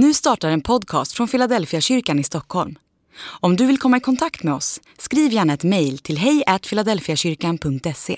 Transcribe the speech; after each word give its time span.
Nu 0.00 0.14
startar 0.14 0.50
en 0.50 0.60
podcast 0.60 1.12
från 1.12 1.28
Philadelphia 1.28 1.80
kyrkan 1.80 2.18
i 2.18 2.24
Stockholm. 2.24 2.78
Om 3.40 3.56
du 3.56 3.66
vill 3.66 3.78
komma 3.78 3.96
i 3.96 4.00
kontakt 4.00 4.42
med 4.42 4.54
oss, 4.54 4.80
skriv 4.98 5.32
gärna 5.32 5.52
ett 5.52 5.64
mejl 5.64 5.98
till 5.98 6.18
hejfiladelfiakyrkan.se. 6.18 8.16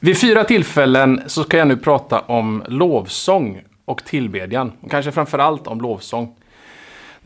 Vid 0.00 0.18
fyra 0.18 0.44
tillfällen 0.44 1.22
så 1.26 1.44
ska 1.44 1.58
jag 1.58 1.68
nu 1.68 1.76
prata 1.76 2.20
om 2.20 2.64
lovsång 2.68 3.62
och 3.84 4.04
tillbedjan. 4.04 4.72
Och 4.80 4.90
kanske 4.90 5.12
framför 5.12 5.38
allt 5.38 5.66
om 5.66 5.80
lovsång. 5.80 6.36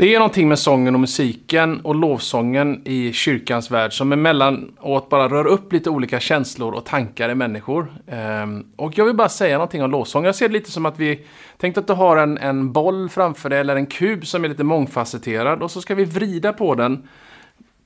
Det 0.01 0.15
är 0.15 0.19
någonting 0.19 0.49
med 0.49 0.59
sången 0.59 0.95
och 0.95 1.01
musiken 1.01 1.81
och 1.81 1.95
lovsången 1.95 2.83
i 2.85 3.13
kyrkans 3.13 3.71
värld 3.71 3.93
som 3.93 4.13
emellanåt 4.13 5.09
bara 5.09 5.29
rör 5.29 5.47
upp 5.47 5.73
lite 5.73 5.91
olika 5.91 6.21
känslor 6.21 6.75
och 6.75 6.85
tankar 6.85 7.29
i 7.29 7.35
människor. 7.35 7.93
Ehm, 8.07 8.67
och 8.77 8.99
jag 8.99 9.05
vill 9.05 9.17
bara 9.17 9.29
säga 9.29 9.55
någonting 9.55 9.83
om 9.83 9.91
lovsång. 9.91 10.25
Jag 10.25 10.35
ser 10.35 10.49
det 10.49 10.53
lite 10.53 10.71
som 10.71 10.87
att 10.87 10.99
vi 10.99 11.27
Tänk 11.57 11.79
att 11.79 11.87
du 11.87 11.93
har 11.93 12.17
en, 12.17 12.39
en 12.39 12.73
boll 12.73 13.09
framför 13.09 13.51
dig 13.51 13.59
eller 13.59 13.77
en 13.77 13.87
kub 13.87 14.27
som 14.27 14.45
är 14.45 14.49
lite 14.49 14.65
mångfacetterad 14.65 15.63
och 15.63 15.71
så 15.71 15.81
ska 15.81 15.95
vi 15.95 16.05
vrida 16.05 16.53
på 16.53 16.75
den 16.75 17.09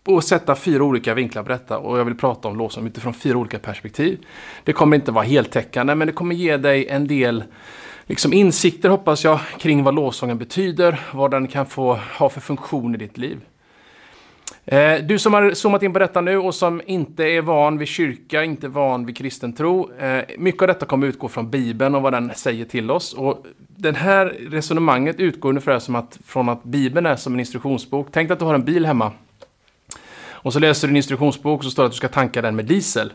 och 0.07 0.25
sätta 0.25 0.55
fyra 0.55 0.85
olika 0.85 1.15
vinklar 1.15 1.43
på 1.43 1.49
detta 1.49 1.79
och 1.79 1.99
jag 1.99 2.05
vill 2.05 2.17
prata 2.17 2.49
om 2.49 2.59
lovsång 2.59 2.87
utifrån 2.87 3.15
fyra 3.15 3.39
olika 3.39 3.59
perspektiv. 3.59 4.19
Det 4.65 4.73
kommer 4.73 4.97
inte 4.97 5.13
vara 5.13 5.25
heltäckande 5.25 5.95
men 5.95 6.07
det 6.07 6.13
kommer 6.13 6.35
ge 6.35 6.57
dig 6.57 6.89
en 6.89 7.07
del 7.07 7.45
liksom 8.07 8.33
insikter 8.33 8.89
hoppas 8.89 9.25
jag 9.25 9.41
kring 9.59 9.85
vad 9.85 9.95
lovsången 9.95 10.39
betyder, 10.39 11.01
vad 11.13 11.31
den 11.31 11.49
kan 11.49 11.67
få 11.67 11.95
ha 12.19 12.29
för 12.29 12.41
funktion 12.41 12.95
i 12.95 12.99
ditt 12.99 13.19
liv. 13.19 13.41
Eh, 14.67 14.99
du 15.03 15.19
som 15.19 15.35
har 15.35 15.55
zoomat 15.55 15.83
in 15.83 15.93
på 15.93 15.99
detta 15.99 16.21
nu 16.21 16.39
och 16.39 16.55
som 16.55 16.83
inte 16.87 17.25
är 17.25 17.43
van 17.43 17.79
vid 17.79 17.89
kyrka, 17.89 18.45
inte 18.45 18.69
van 18.69 19.07
vid 19.07 19.17
kristen 19.17 19.53
tro. 19.53 19.93
Eh, 19.99 20.25
mycket 20.39 20.63
av 20.63 20.69
detta 20.69 20.87
kommer 20.87 21.07
utgå 21.07 21.29
från 21.29 21.51
Bibeln 21.51 21.95
och 21.95 22.03
vad 22.03 22.13
den 22.13 22.33
säger 22.35 22.65
till 22.65 22.91
oss. 22.91 23.13
Och 23.13 23.47
det 23.77 23.97
här 23.97 24.27
resonemanget 24.27 25.21
utgår 25.21 25.49
ungefär 25.49 25.79
som 25.79 25.95
att, 25.95 26.19
från 26.27 26.49
att 26.49 26.65
Bibeln 26.65 27.07
är 27.07 27.17
som 27.17 27.35
en 27.35 27.41
instruktionsbok. 27.41 28.09
Tänk 28.11 28.31
att 28.31 28.39
du 28.39 28.45
har 28.45 28.55
en 28.55 28.65
bil 28.65 28.87
hemma. 28.87 29.13
Och 30.31 30.53
så 30.53 30.59
läser 30.59 30.89
du 30.89 30.93
en 30.93 30.97
instruktionsbok 30.97 31.59
och 31.59 31.65
så 31.65 31.71
står 31.71 31.83
det 31.83 31.87
att 31.87 31.93
du 31.93 31.97
ska 31.97 32.09
tanka 32.09 32.43
den 32.43 32.57
med 32.57 32.65
diesel 32.65 33.13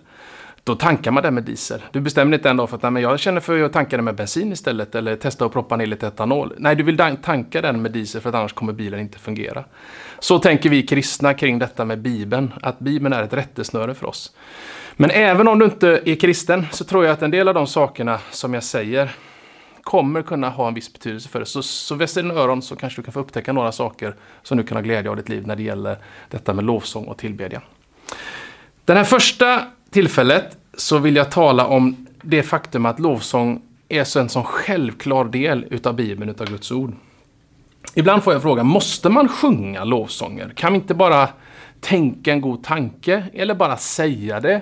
då 0.63 0.75
tankar 0.75 1.11
man 1.11 1.23
den 1.23 1.33
med 1.33 1.43
diesel. 1.43 1.81
Du 1.91 1.99
bestämmer 1.99 2.38
inte 2.38 2.49
en 2.49 2.57
dag 2.57 2.69
för 2.69 2.75
att 2.75 2.81
nej, 2.81 2.91
men 2.91 3.03
jag 3.03 3.19
känner 3.19 3.41
för 3.41 3.63
att 3.63 3.73
tanka 3.73 3.95
den 3.95 4.05
med 4.05 4.15
bensin 4.15 4.52
istället 4.52 4.95
eller 4.95 5.15
testa 5.15 5.45
att 5.45 5.53
proppa 5.53 5.75
ner 5.75 5.85
lite 5.85 6.07
etanol. 6.07 6.53
Nej, 6.57 6.75
du 6.75 6.83
vill 6.83 6.97
tanka 7.23 7.61
den 7.61 7.81
med 7.81 7.91
diesel 7.91 8.21
för 8.21 8.29
att 8.29 8.35
annars 8.35 8.53
kommer 8.53 8.73
bilen 8.73 8.99
inte 8.99 9.19
fungera. 9.19 9.63
Så 10.19 10.39
tänker 10.39 10.69
vi 10.69 10.83
kristna 10.83 11.33
kring 11.33 11.59
detta 11.59 11.85
med 11.85 12.02
Bibeln, 12.02 12.53
att 12.61 12.80
Bibeln 12.80 13.13
är 13.13 13.23
ett 13.23 13.33
rättesnöre 13.33 13.93
för 13.93 14.07
oss. 14.07 14.33
Men 14.95 15.09
även 15.09 15.47
om 15.47 15.59
du 15.59 15.65
inte 15.65 16.02
är 16.05 16.15
kristen 16.15 16.65
så 16.71 16.83
tror 16.83 17.05
jag 17.05 17.13
att 17.13 17.21
en 17.21 17.31
del 17.31 17.47
av 17.47 17.53
de 17.53 17.67
sakerna 17.67 18.19
som 18.31 18.53
jag 18.53 18.63
säger 18.63 19.11
kommer 19.83 20.21
kunna 20.21 20.49
ha 20.49 20.67
en 20.67 20.73
viss 20.73 20.93
betydelse 20.93 21.30
för 21.30 21.39
dig. 21.39 21.45
Så, 21.45 21.63
så 21.63 21.95
väster 21.95 22.21
dina 22.23 22.33
öron 22.33 22.61
så 22.61 22.75
kanske 22.75 23.02
du 23.02 23.05
kan 23.05 23.13
få 23.13 23.19
upptäcka 23.19 23.53
några 23.53 23.71
saker 23.71 24.15
som 24.43 24.57
du 24.57 24.63
kan 24.63 24.77
ha 24.77 24.81
glädje 24.81 25.11
av 25.11 25.17
i 25.17 25.21
ditt 25.21 25.30
liv 25.30 25.47
när 25.47 25.55
det 25.55 25.63
gäller 25.63 25.97
detta 26.30 26.53
med 26.53 26.65
lovsång 26.65 27.05
och 27.05 27.17
tillbedjan. 27.17 27.61
Den 28.85 28.97
här 28.97 29.03
första 29.03 29.65
tillfället 29.89 30.57
så 30.73 30.97
vill 30.97 31.15
jag 31.15 31.31
tala 31.31 31.67
om 31.67 32.07
det 32.21 32.43
faktum 32.43 32.85
att 32.85 32.99
lovsång 32.99 33.61
är 33.89 34.17
en 34.17 34.29
sån 34.29 34.43
självklar 34.43 35.25
del 35.25 35.65
utav 35.69 35.95
Bibeln, 35.95 36.29
utav 36.29 36.47
Guds 36.47 36.71
ord. 36.71 36.93
Ibland 37.93 38.23
får 38.23 38.33
jag 38.33 38.41
frågan, 38.41 38.67
måste 38.67 39.09
man 39.09 39.27
sjunga 39.27 39.83
lovsånger? 39.83 40.49
Kan 40.55 40.73
vi 40.73 40.79
inte 40.79 40.93
bara 40.93 41.29
tänka 41.79 42.31
en 42.31 42.41
god 42.41 42.63
tanke 42.63 43.23
eller 43.33 43.55
bara 43.55 43.77
säga 43.77 44.39
det? 44.39 44.61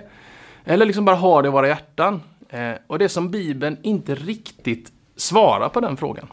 Eller 0.65 0.85
liksom 0.85 1.05
bara 1.05 1.15
ha 1.15 1.41
det 1.41 1.47
i 1.47 1.51
våra 1.51 1.67
hjärtan? 1.67 2.21
Eh, 2.49 2.71
och 2.87 2.99
det 2.99 3.05
är 3.05 3.09
som 3.09 3.31
Bibeln 3.31 3.77
inte 3.81 4.15
riktigt 4.15 4.91
svarar 5.15 5.69
på 5.69 5.79
den 5.79 5.97
frågan. 5.97 6.27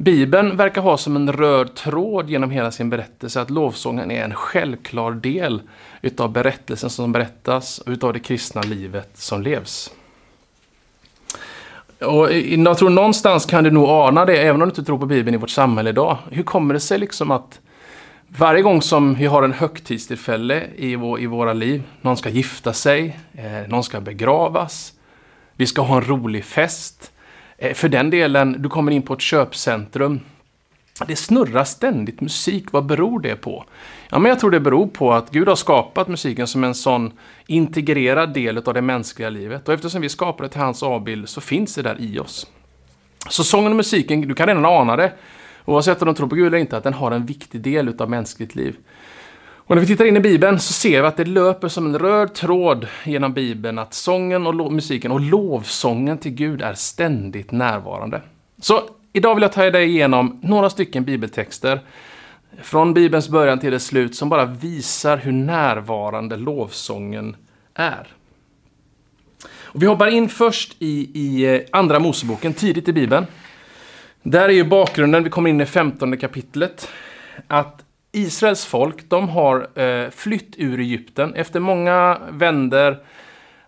Bibeln 0.00 0.56
verkar 0.56 0.82
ha 0.82 0.96
som 0.96 1.16
en 1.16 1.32
röd 1.32 1.74
tråd 1.74 2.30
genom 2.30 2.50
hela 2.50 2.70
sin 2.70 2.90
berättelse 2.90 3.40
att 3.40 3.50
lovsången 3.50 4.10
är 4.10 4.24
en 4.24 4.34
självklar 4.34 5.12
del 5.12 5.62
utav 6.02 6.32
berättelsen 6.32 6.90
som 6.90 7.12
berättas 7.12 7.78
och 7.78 7.90
utav 7.90 8.12
det 8.12 8.18
kristna 8.18 8.62
livet 8.62 9.10
som 9.14 9.42
levs. 9.42 9.90
Och 12.00 12.32
jag 12.32 12.78
tror 12.78 12.90
någonstans 12.90 13.46
kan 13.46 13.64
du 13.64 13.70
nog 13.70 13.88
ana 13.88 14.24
det, 14.24 14.36
även 14.36 14.62
om 14.62 14.68
du 14.68 14.72
inte 14.72 14.84
tror 14.84 14.98
på 14.98 15.06
Bibeln 15.06 15.34
i 15.34 15.38
vårt 15.38 15.50
samhälle 15.50 15.90
idag. 15.90 16.18
Hur 16.30 16.42
kommer 16.42 16.74
det 16.74 16.80
sig 16.80 16.98
liksom 16.98 17.30
att 17.30 17.60
varje 18.28 18.62
gång 18.62 18.82
som 18.82 19.14
vi 19.14 19.26
har 19.26 19.42
en 19.42 19.52
högtidstillfälle 19.52 20.66
i, 20.76 20.96
vår, 20.96 21.20
i 21.20 21.26
våra 21.26 21.52
liv, 21.52 21.82
någon 22.00 22.16
ska 22.16 22.28
gifta 22.28 22.72
sig, 22.72 23.18
eh, 23.32 23.68
någon 23.68 23.84
ska 23.84 24.00
begravas, 24.00 24.92
vi 25.56 25.66
ska 25.66 25.82
ha 25.82 25.96
en 25.96 26.08
rolig 26.08 26.44
fest, 26.44 27.12
Eh, 27.58 27.74
för 27.74 27.88
den 27.88 28.10
delen, 28.10 28.62
du 28.62 28.68
kommer 28.68 28.92
in 28.92 29.02
på 29.02 29.14
ett 29.14 29.20
köpcentrum. 29.20 30.20
Det 31.06 31.16
snurrar 31.16 31.64
ständigt 31.64 32.20
musik. 32.20 32.72
Vad 32.72 32.86
beror 32.86 33.20
det 33.20 33.36
på? 33.36 33.64
Ja, 34.10 34.18
men 34.18 34.28
jag 34.28 34.38
tror 34.38 34.50
det 34.50 34.60
beror 34.60 34.86
på 34.86 35.12
att 35.12 35.30
Gud 35.30 35.48
har 35.48 35.56
skapat 35.56 36.08
musiken 36.08 36.46
som 36.46 36.64
en 36.64 36.74
sån 36.74 37.12
integrerad 37.46 38.34
del 38.34 38.58
av 38.58 38.74
det 38.74 38.82
mänskliga 38.82 39.30
livet. 39.30 39.68
Och 39.68 39.74
eftersom 39.74 40.00
vi 40.02 40.08
skapade 40.08 40.48
till 40.48 40.60
hans 40.60 40.82
avbild 40.82 41.28
så 41.28 41.40
finns 41.40 41.74
det 41.74 41.82
där 41.82 41.96
i 42.00 42.18
oss. 42.18 42.46
Så 43.28 43.44
sången 43.44 43.72
och 43.72 43.76
musiken, 43.76 44.20
du 44.20 44.34
kan 44.34 44.46
redan 44.46 44.64
ana 44.64 44.96
det, 44.96 45.12
oavsett 45.64 46.02
om 46.02 46.06
de 46.06 46.14
tror 46.14 46.28
på 46.28 46.34
Gud 46.34 46.46
eller 46.46 46.58
inte, 46.58 46.76
att 46.76 46.84
den 46.84 46.94
har 46.94 47.10
en 47.10 47.26
viktig 47.26 47.60
del 47.60 47.94
av 47.98 48.10
mänskligt 48.10 48.54
liv. 48.54 48.76
Och 49.68 49.76
när 49.76 49.80
vi 49.80 49.86
tittar 49.86 50.04
in 50.04 50.16
i 50.16 50.20
Bibeln 50.20 50.58
så 50.58 50.72
ser 50.72 51.02
vi 51.02 51.08
att 51.08 51.16
det 51.16 51.24
löper 51.24 51.68
som 51.68 51.86
en 51.86 51.98
röd 51.98 52.34
tråd 52.34 52.86
genom 53.04 53.32
Bibeln 53.32 53.78
att 53.78 53.94
sången 53.94 54.46
och 54.46 54.72
musiken 54.72 55.12
och 55.12 55.20
lovsången 55.20 56.18
till 56.18 56.32
Gud 56.32 56.62
är 56.62 56.74
ständigt 56.74 57.50
närvarande. 57.50 58.22
Så 58.60 58.82
idag 59.12 59.34
vill 59.34 59.42
jag 59.42 59.52
ta 59.52 59.70
dig 59.70 59.88
igenom 59.88 60.40
några 60.42 60.70
stycken 60.70 61.04
bibeltexter 61.04 61.80
från 62.62 62.94
Bibelns 62.94 63.28
början 63.28 63.58
till 63.58 63.72
dess 63.72 63.86
slut 63.86 64.14
som 64.16 64.28
bara 64.28 64.44
visar 64.44 65.16
hur 65.16 65.32
närvarande 65.32 66.36
lovsången 66.36 67.36
är. 67.74 68.08
Och 69.60 69.82
vi 69.82 69.86
hoppar 69.86 70.06
in 70.06 70.28
först 70.28 70.76
i, 70.78 71.10
i 71.14 71.54
eh, 71.54 71.60
Andra 71.72 71.98
Moseboken, 71.98 72.54
tidigt 72.54 72.88
i 72.88 72.92
Bibeln. 72.92 73.26
Där 74.22 74.48
är 74.48 74.52
ju 74.52 74.64
bakgrunden, 74.64 75.24
vi 75.24 75.30
kommer 75.30 75.50
in 75.50 75.60
i 75.60 75.66
15 75.66 76.16
kapitlet, 76.16 76.88
att 77.46 77.84
Israels 78.12 78.64
folk, 78.64 79.10
de 79.10 79.28
har 79.28 79.80
eh, 79.80 80.10
flytt 80.10 80.54
ur 80.56 80.80
Egypten. 80.80 81.34
Efter 81.34 81.60
många 81.60 82.18
vänder 82.30 82.98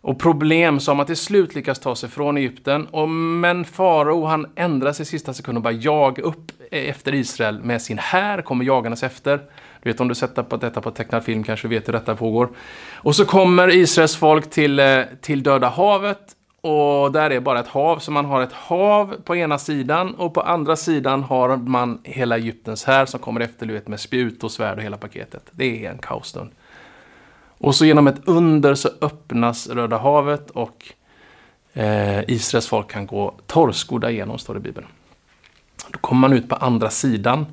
och 0.01 0.19
problem 0.19 0.81
så 0.81 0.91
har 0.91 0.97
man 0.97 1.07
till 1.07 1.17
slut 1.17 1.55
lyckats 1.55 1.81
ta 1.81 1.97
sig 1.97 2.09
från 2.09 2.37
Egypten. 2.37 2.87
Och, 2.87 3.09
men 3.09 3.65
farao 3.65 4.25
han 4.25 4.47
ändrar 4.57 4.93
sig 4.93 5.03
i 5.03 5.07
sista 5.07 5.35
sekund 5.35 5.59
och 5.59 5.63
bara 5.63 5.73
jaga 5.73 6.23
upp 6.23 6.53
efter 6.71 7.15
Israel 7.15 7.61
med 7.63 7.83
sin 7.83 7.99
här 7.99 8.43
kommer 8.43 8.65
jagandes 8.65 9.03
efter. 9.03 9.41
Du 9.83 9.91
vet 9.91 10.01
om 10.01 10.09
du 10.09 10.15
sätter 10.15 10.43
på 10.43 10.57
detta 10.57 10.81
på 10.81 10.91
tecknad 10.91 11.25
film 11.25 11.45
kanske 11.45 11.69
du 11.69 11.75
vet 11.75 11.89
hur 11.89 11.93
detta 11.93 12.17
pågår. 12.17 12.49
Och 12.95 13.17
så 13.17 13.25
kommer 13.25 13.69
Israels 13.69 14.17
folk 14.17 14.51
till, 14.51 14.79
eh, 14.79 15.03
till 15.21 15.43
Döda 15.43 15.69
havet 15.69 16.37
och 16.61 17.13
där 17.13 17.31
är 17.31 17.41
bara 17.41 17.61
ett 17.61 17.67
hav, 17.67 17.99
så 17.99 18.11
man 18.11 18.25
har 18.25 18.43
ett 18.43 18.53
hav 18.53 19.17
på 19.25 19.37
ena 19.37 19.59
sidan 19.59 20.15
och 20.15 20.35
på 20.35 20.41
andra 20.41 20.77
sidan 20.77 21.23
har 21.23 21.57
man 21.57 22.01
hela 22.05 22.37
Egyptens 22.37 22.85
här 22.85 23.07
som 23.07 23.21
kommer 23.21 23.41
efter, 23.41 23.67
du 23.67 23.73
vet, 23.73 23.89
med 23.89 24.01
spjut 24.01 24.45
och 24.45 24.51
svärd 24.51 24.79
och 24.79 24.85
hela 24.85 24.97
paketet. 24.97 25.43
Det 25.51 25.87
är 25.87 25.91
en 25.91 25.99
kaosstund. 25.99 26.51
Och 27.59 27.75
så 27.75 27.85
genom 27.85 28.07
ett 28.07 28.21
under 28.25 28.75
så 28.75 28.89
öppnas 29.01 29.69
Röda 29.69 29.99
havet 29.99 30.51
och 30.51 30.85
eh, 31.73 32.31
Israels 32.31 32.69
folk 32.69 32.91
kan 32.91 33.07
gå 33.07 33.35
torrskodda 33.47 34.11
igenom, 34.11 34.39
står 34.39 34.55
det 34.55 34.59
i 34.59 34.63
Bibeln. 34.63 34.87
Då 35.91 35.99
kommer 35.99 36.21
man 36.21 36.33
ut 36.33 36.49
på 36.49 36.55
andra 36.55 36.91
sidan 36.91 37.47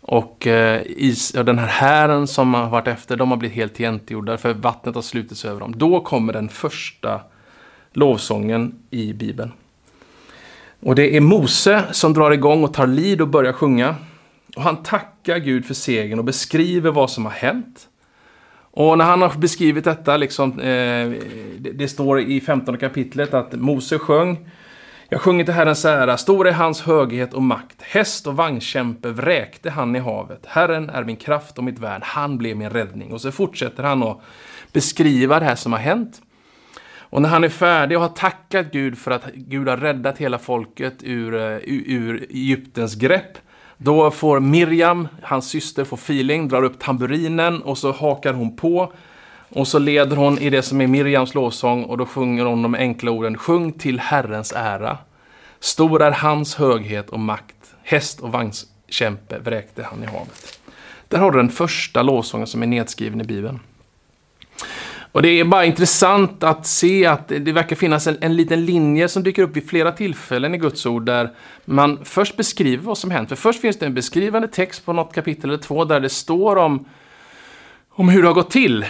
och 0.00 0.46
eh, 0.46 0.82
is, 0.86 1.34
ja, 1.34 1.42
den 1.42 1.58
här 1.58 1.66
hären 1.66 2.26
som 2.26 2.54
har 2.54 2.68
varit 2.68 2.88
efter, 2.88 3.16
de 3.16 3.30
har 3.30 3.38
blivit 3.38 3.56
helt 3.56 3.80
igengjorda 3.80 4.38
för 4.38 4.54
vattnet 4.54 4.94
har 4.94 5.02
slutits 5.02 5.44
över 5.44 5.60
dem. 5.60 5.74
Då 5.76 6.00
kommer 6.00 6.32
den 6.32 6.48
första 6.48 7.20
lovsången 7.92 8.74
i 8.90 9.12
Bibeln. 9.12 9.52
Och 10.80 10.94
det 10.94 11.16
är 11.16 11.20
Mose 11.20 11.84
som 11.90 12.14
drar 12.14 12.30
igång 12.30 12.64
och 12.64 12.74
tar 12.74 12.86
lid 12.86 13.20
och 13.20 13.28
börjar 13.28 13.52
sjunga. 13.52 13.94
Och 14.56 14.62
han 14.62 14.82
tackar 14.82 15.38
Gud 15.38 15.64
för 15.64 15.74
segern 15.74 16.18
och 16.18 16.24
beskriver 16.24 16.90
vad 16.90 17.10
som 17.10 17.24
har 17.24 17.32
hänt. 17.32 17.88
Och 18.72 18.98
när 18.98 19.04
han 19.04 19.22
har 19.22 19.38
beskrivit 19.38 19.84
detta, 19.84 20.16
liksom, 20.16 20.60
eh, 20.60 21.10
det, 21.58 21.72
det, 21.74 21.88
står 21.88 22.20
i 22.20 22.40
15 22.40 22.78
kapitlet 22.78 23.34
att 23.34 23.52
Mose 23.52 23.98
sjöng 23.98 24.50
jag 25.12 25.20
sjunger 25.20 25.44
till 25.44 25.54
Herrens 25.54 25.84
ära, 25.84 26.16
stor 26.16 26.48
är 26.48 26.52
hans 26.52 26.80
höghet 26.80 27.34
och 27.34 27.42
makt. 27.42 27.82
Häst 27.82 28.26
och 28.26 28.36
vagnkämpe 28.36 29.08
vräkte 29.08 29.70
han 29.70 29.96
i 29.96 29.98
havet. 29.98 30.46
Herren 30.46 30.90
är 30.90 31.04
min 31.04 31.16
kraft 31.16 31.58
och 31.58 31.64
mitt 31.64 31.78
värn, 31.78 32.00
han 32.04 32.38
blev 32.38 32.56
min 32.56 32.70
räddning. 32.70 33.12
Och 33.12 33.20
så 33.20 33.32
fortsätter 33.32 33.82
han 33.82 34.02
att 34.02 34.20
beskriva 34.72 35.40
det 35.40 35.44
här 35.44 35.54
som 35.54 35.72
har 35.72 35.80
hänt. 35.80 36.22
Och 37.10 37.22
när 37.22 37.28
han 37.28 37.44
är 37.44 37.48
färdig 37.48 37.96
och 37.96 38.02
har 38.02 38.08
tackat 38.08 38.66
Gud 38.72 38.98
för 38.98 39.10
att 39.10 39.24
Gud 39.34 39.68
har 39.68 39.76
räddat 39.76 40.18
hela 40.18 40.38
folket 40.38 40.94
ur, 41.02 41.34
eh, 41.34 41.58
ur, 41.64 42.26
Egyptens 42.30 42.94
grepp. 42.94 43.38
Då 43.76 44.10
får 44.10 44.40
Miriam, 44.40 45.08
hans 45.22 45.48
syster, 45.48 45.84
får 45.84 45.96
feeling, 45.96 46.48
drar 46.48 46.62
upp 46.62 46.78
tamburinen 46.78 47.62
och 47.62 47.78
så 47.78 47.92
hakar 47.92 48.32
hon 48.32 48.56
på. 48.56 48.92
Och 49.48 49.68
så 49.68 49.78
leder 49.78 50.16
hon 50.16 50.38
i 50.38 50.50
det 50.50 50.62
som 50.62 50.80
är 50.80 50.86
Miriams 50.86 51.34
lovsång 51.34 51.84
och 51.84 51.98
då 51.98 52.06
sjunger 52.06 52.44
hon 52.44 52.62
de 52.62 52.74
enkla 52.74 53.10
orden 53.10 53.38
Sjung 53.38 53.72
till 53.72 54.00
Herrens 54.00 54.52
ära. 54.56 54.98
Stor 55.60 56.02
är 56.02 56.10
hans 56.10 56.54
höghet 56.54 57.10
och 57.10 57.20
makt. 57.20 57.74
Häst 57.82 58.20
och 58.20 58.32
vagnskämpe 58.32 59.38
vräkte 59.38 59.82
han 59.82 60.02
i 60.02 60.06
havet. 60.06 60.60
Där 61.08 61.18
har 61.18 61.30
du 61.30 61.38
den 61.38 61.48
första 61.48 62.02
lovsången 62.02 62.46
som 62.46 62.62
är 62.62 62.66
nedskriven 62.66 63.20
i 63.20 63.24
Bibeln. 63.24 63.60
Och 65.12 65.22
det 65.22 65.28
är 65.28 65.44
bara 65.44 65.64
intressant 65.64 66.42
att 66.42 66.66
se 66.66 67.06
att 67.06 67.28
det 67.28 67.52
verkar 67.52 67.76
finnas 67.76 68.06
en, 68.06 68.16
en 68.20 68.36
liten 68.36 68.64
linje 68.64 69.08
som 69.08 69.22
dyker 69.22 69.42
upp 69.42 69.56
vid 69.56 69.68
flera 69.68 69.92
tillfällen 69.92 70.54
i 70.54 70.58
Guds 70.58 70.86
ord 70.86 71.06
där 71.06 71.30
man 71.64 72.04
först 72.04 72.36
beskriver 72.36 72.84
vad 72.84 72.98
som 72.98 73.10
hänt. 73.10 73.28
För 73.28 73.36
först 73.36 73.60
finns 73.60 73.78
det 73.78 73.86
en 73.86 73.94
beskrivande 73.94 74.48
text 74.48 74.84
på 74.84 74.92
något 74.92 75.14
kapitel 75.14 75.50
eller 75.50 75.62
två 75.62 75.84
där 75.84 76.00
det 76.00 76.08
står 76.08 76.56
om, 76.56 76.84
om 77.88 78.08
hur 78.08 78.22
det 78.22 78.28
har 78.28 78.34
gått 78.34 78.50
till. 78.50 78.84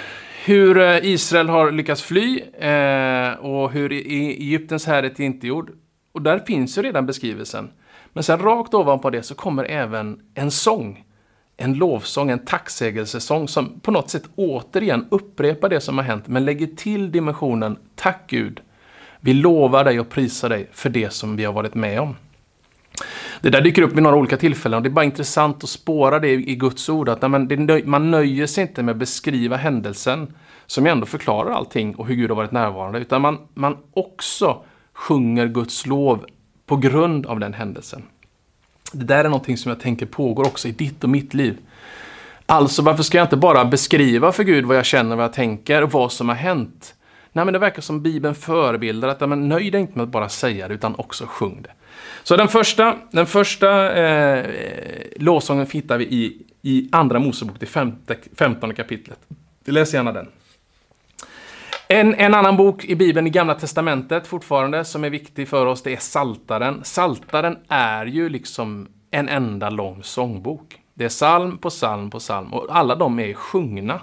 Hur 0.45 0.79
eh, 0.79 1.05
Israel 1.05 1.49
har 1.49 1.71
lyckats 1.71 2.03
fly 2.03 2.41
eh, 2.41 3.33
och 3.33 3.71
hur 3.71 3.93
e- 3.93 4.05
e- 4.07 4.37
Egyptens 4.39 4.87
härlighet 4.87 5.21
är 5.21 5.25
inte 5.25 5.47
gjord. 5.47 5.71
Och 6.13 6.23
där 6.23 6.39
finns 6.39 6.79
ju 6.79 6.83
redan 6.83 7.07
beskrivelsen. 7.07 7.71
Men 8.13 8.23
sen 8.23 8.39
rakt 8.39 8.75
ovanpå 8.75 9.11
det 9.11 9.23
så 9.23 9.35
kommer 9.35 9.65
även 9.65 10.21
en 10.35 10.51
sång 10.51 11.05
en 11.61 11.75
lovsång, 11.75 12.31
en 12.31 12.45
tacksägelsesång 12.45 13.49
som 13.49 13.81
på 13.81 13.91
något 13.91 14.11
sätt 14.11 14.25
återigen 14.37 15.07
upprepar 15.11 15.69
det 15.69 15.81
som 15.81 15.99
har 15.99 16.05
hänt, 16.05 16.29
men 16.29 16.45
lägger 16.45 16.67
till 16.67 17.13
dimensionen 17.13 17.79
Tack 17.95 18.25
Gud, 18.27 18.61
vi 19.21 19.35
lovar 19.35 19.85
dig 19.85 20.01
och 20.01 20.09
prisar 20.09 20.49
dig 20.49 20.69
för 20.73 20.91
det 20.91 21.13
som 21.13 21.37
vi 21.37 21.45
har 21.45 21.53
varit 21.53 21.75
med 21.75 22.01
om. 22.01 22.17
Det 23.41 23.51
där 23.51 23.61
dyker 23.61 23.83
upp 23.83 23.93
vid 23.93 24.03
några 24.03 24.17
olika 24.17 24.37
tillfällen 24.37 24.77
och 24.77 24.83
det 24.83 24.89
är 24.89 24.91
bara 24.91 25.05
intressant 25.05 25.65
att 25.65 25.71
spåra 25.71 26.19
det 26.19 26.33
i 26.33 26.55
Guds 26.55 26.89
ord. 26.89 27.09
Att 27.09 27.23
man 27.85 28.11
nöjer 28.11 28.47
sig 28.47 28.63
inte 28.63 28.83
med 28.83 28.93
att 28.93 28.99
beskriva 28.99 29.57
händelsen, 29.57 30.35
som 30.67 30.87
ändå 30.87 31.07
förklarar 31.07 31.51
allting 31.51 31.95
och 31.95 32.07
hur 32.07 32.15
Gud 32.15 32.31
har 32.31 32.37
varit 32.37 32.53
närvarande, 32.53 32.99
utan 32.99 33.23
man, 33.23 33.39
man 33.55 33.77
också 33.95 34.65
sjunger 34.93 35.47
Guds 35.47 35.87
lov 35.87 36.25
på 36.67 36.77
grund 36.77 37.27
av 37.27 37.41
den 37.41 37.55
händelsen. 37.55 38.03
Det 38.93 39.05
där 39.05 39.25
är 39.25 39.29
någonting 39.29 39.57
som 39.57 39.69
jag 39.69 39.81
tänker 39.81 40.07
pågår 40.07 40.47
också 40.47 40.69
i 40.69 40.73
ditt 40.73 41.05
och 41.05 41.11
mitt 41.11 41.35
liv. 41.35 41.59
Alltså, 42.47 42.83
varför 42.83 43.03
ska 43.03 43.19
jag 43.19 43.25
inte 43.25 43.37
bara 43.37 43.65
beskriva 43.65 44.33
för 44.33 44.45
Gud 44.45 44.65
vad 44.65 44.77
jag 44.77 44.85
känner, 44.85 45.17
vad 45.17 45.25
jag 45.25 45.33
tänker 45.33 45.83
och 45.83 45.93
vad 45.93 46.13
som 46.13 46.29
har 46.29 46.37
hänt? 46.37 46.95
Nej, 47.33 47.45
men 47.45 47.53
det 47.53 47.59
verkar 47.59 47.83
som 47.83 48.03
Bibeln 48.03 48.35
förebildar 48.35 49.09
att 49.09 49.29
men, 49.29 49.49
nöj 49.49 49.71
dig 49.71 49.81
inte 49.81 49.93
med 49.99 50.03
att 50.03 50.09
bara 50.09 50.29
säga 50.29 50.69
det, 50.69 50.75
utan 50.75 50.95
också 50.95 51.27
sjung 51.27 51.63
det. 51.63 51.71
Så 52.23 52.37
den 52.37 52.49
första, 52.49 52.97
den 53.11 53.27
första 53.27 53.93
eh, 53.93 54.47
lovsången 55.17 55.67
hittar 55.73 55.99
vi 55.99 56.05
i, 56.05 56.43
i 56.63 56.89
Andra 56.93 57.19
Mosebok, 57.19 57.57
det 57.61 57.67
femte, 57.67 58.17
femtonde 58.37 58.75
kapitlet. 58.75 59.19
Vi 59.65 59.73
läser 59.73 59.99
gärna 59.99 60.13
den. 60.13 60.29
En, 61.93 62.15
en 62.15 62.35
annan 62.35 62.57
bok 62.57 62.85
i 62.85 62.95
Bibeln 62.97 63.27
i 63.27 63.31
Gamla 63.31 63.55
Testamentet 63.55 64.27
fortfarande 64.27 64.85
som 64.85 65.05
är 65.05 65.11
viktig 65.11 65.49
för 65.49 65.67
oss, 65.67 65.83
det 65.83 65.93
är 65.93 65.97
Saltaren. 65.97 66.81
Saltaren 66.85 67.57
är 67.69 68.07
ju 68.07 68.29
liksom 68.29 68.89
en 69.11 69.29
enda 69.29 69.71
lång 69.71 70.03
sångbok. 70.03 70.79
Det 70.95 71.05
är 71.05 71.09
psalm 71.09 71.59
på 71.59 71.71
psalm 71.71 72.11
på 72.11 72.19
psalm 72.19 72.55
och 72.55 72.67
alla 72.71 72.95
de 72.95 73.21
är 73.21 73.35
sjungna. 73.35 74.01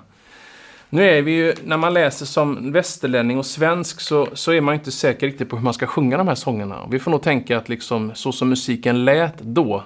Nu 0.90 1.04
är 1.04 1.22
vi 1.22 1.32
ju, 1.32 1.54
när 1.64 1.78
man 1.78 1.94
läser 1.94 2.26
som 2.26 2.72
västerlänning 2.72 3.38
och 3.38 3.46
svensk 3.46 4.02
så, 4.02 4.28
så 4.34 4.52
är 4.52 4.62
man 4.62 4.74
inte 4.74 4.92
säker 4.92 5.28
riktigt 5.28 5.50
på 5.50 5.56
hur 5.56 5.64
man 5.64 5.74
ska 5.74 5.88
sjunga 5.88 6.18
de 6.18 6.28
här 6.28 6.36
sångerna. 6.36 6.88
Vi 6.92 7.00
får 7.00 7.12
nog 7.12 7.22
tänka 7.22 7.58
att 7.58 7.70
liksom, 7.70 8.12
så 8.16 8.32
som 8.32 8.50
musiken 8.50 9.06
lät 9.06 9.38
då, 9.38 9.84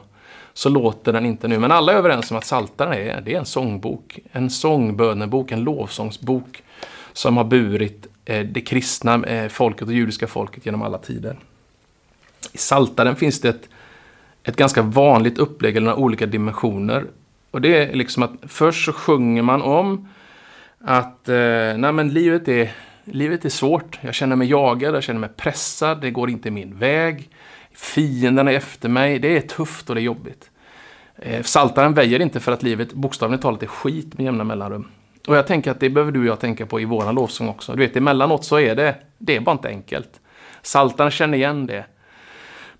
så 0.53 0.69
låter 0.69 1.13
den 1.13 1.25
inte 1.25 1.47
nu. 1.47 1.59
Men 1.59 1.71
alla 1.71 1.93
är 1.93 1.97
överens 1.97 2.31
om 2.31 2.37
att 2.37 2.45
Saltaren 2.45 2.93
är, 2.93 3.21
det 3.21 3.33
är 3.33 3.39
en 3.39 3.45
sångbok. 3.45 4.19
En 4.31 4.49
sångbönebok, 4.49 5.51
en 5.51 5.63
lovsångsbok 5.63 6.63
som 7.13 7.37
har 7.37 7.43
burit 7.43 8.07
eh, 8.25 8.45
det 8.45 8.61
kristna 8.61 9.25
eh, 9.25 9.49
folket 9.49 9.87
och 9.87 9.93
judiska 9.93 10.27
folket 10.27 10.65
genom 10.65 10.81
alla 10.81 10.97
tider. 10.97 11.37
I 12.51 12.57
Saltaren 12.57 13.15
finns 13.15 13.41
det 13.41 13.49
ett, 13.49 13.69
ett 14.43 14.55
ganska 14.55 14.81
vanligt 14.81 15.37
upplägg, 15.37 15.77
eller 15.77 15.85
några 15.85 16.03
olika 16.03 16.25
dimensioner. 16.25 17.05
Och 17.51 17.61
det 17.61 17.77
är 17.77 17.93
liksom 17.93 18.23
att 18.23 18.31
först 18.47 18.85
så 18.85 18.93
sjunger 18.93 19.41
man 19.41 19.61
om 19.61 20.07
att 20.79 21.29
eh, 21.29 21.35
nej 21.77 21.91
men 21.91 22.09
livet, 22.09 22.47
är, 22.47 22.71
livet 23.03 23.45
är 23.45 23.49
svårt. 23.49 23.99
Jag 24.01 24.13
känner 24.13 24.35
mig 24.35 24.49
jagad, 24.49 24.95
jag 24.95 25.03
känner 25.03 25.19
mig 25.19 25.29
pressad, 25.29 26.01
det 26.01 26.11
går 26.11 26.29
inte 26.29 26.51
min 26.51 26.77
väg. 26.77 27.29
Fienderna 27.73 28.51
är 28.51 28.55
efter 28.55 28.89
mig, 28.89 29.19
det 29.19 29.37
är 29.37 29.41
tufft 29.41 29.89
och 29.89 29.95
det 29.95 30.01
är 30.01 30.03
jobbigt. 30.03 30.49
Eh, 31.15 31.43
Saltaren 31.43 31.93
väjer 31.93 32.21
inte 32.21 32.39
för 32.39 32.51
att 32.51 32.63
livet 32.63 32.93
bokstavligt 32.93 33.43
talat 33.43 33.63
är 33.63 33.67
skit 33.67 34.17
med 34.17 34.25
jämna 34.25 34.43
mellanrum. 34.43 34.87
Och 35.27 35.35
jag 35.35 35.47
tänker 35.47 35.71
att 35.71 35.79
det 35.79 35.89
behöver 35.89 36.11
du 36.11 36.19
och 36.19 36.25
jag 36.25 36.39
tänka 36.39 36.65
på 36.65 36.79
i 36.79 36.85
våran 36.85 37.15
lovsång 37.15 37.49
också. 37.49 37.71
Du 37.71 37.77
vet, 37.77 37.95
emellanåt 37.95 38.45
så 38.45 38.59
är 38.59 38.75
det, 38.75 38.95
det 39.17 39.35
är 39.35 39.39
bara 39.39 39.51
inte 39.51 39.67
enkelt. 39.67 40.19
Saltan 40.61 41.11
känner 41.11 41.37
igen 41.37 41.65
det. 41.65 41.85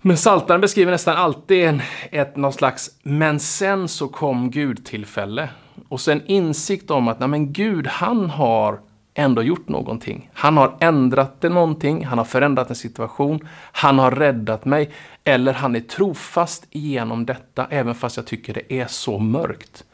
Men 0.00 0.16
Saltan 0.16 0.60
beskriver 0.60 0.92
nästan 0.92 1.16
alltid 1.16 1.64
en, 1.64 1.82
ett 2.10 2.36
någon 2.36 2.52
slags 2.52 2.90
men 3.02 3.40
sen 3.40 3.88
så 3.88 4.08
kom 4.08 4.50
Gud-tillfälle. 4.50 5.48
Och 5.88 6.00
sen 6.00 6.22
insikt 6.26 6.90
om 6.90 7.08
att 7.08 7.20
nej 7.20 7.28
men 7.28 7.52
Gud, 7.52 7.86
han 7.86 8.30
har 8.30 8.80
ändå 9.14 9.42
gjort 9.42 9.68
någonting. 9.68 10.30
Han 10.32 10.56
har 10.56 10.76
ändrat 10.80 11.40
det 11.40 11.48
någonting, 11.48 12.04
han 12.04 12.18
har 12.18 12.24
förändrat 12.24 12.70
en 12.70 12.76
situation, 12.76 13.48
han 13.72 13.98
har 13.98 14.10
räddat 14.10 14.64
mig. 14.64 14.90
Eller 15.24 15.52
han 15.52 15.76
är 15.76 15.80
trofast 15.80 16.66
genom 16.70 17.26
detta, 17.26 17.66
även 17.70 17.94
fast 17.94 18.16
jag 18.16 18.26
tycker 18.26 18.54
det 18.54 18.80
är 18.80 18.86
så 18.86 19.18
mörkt. 19.18 19.84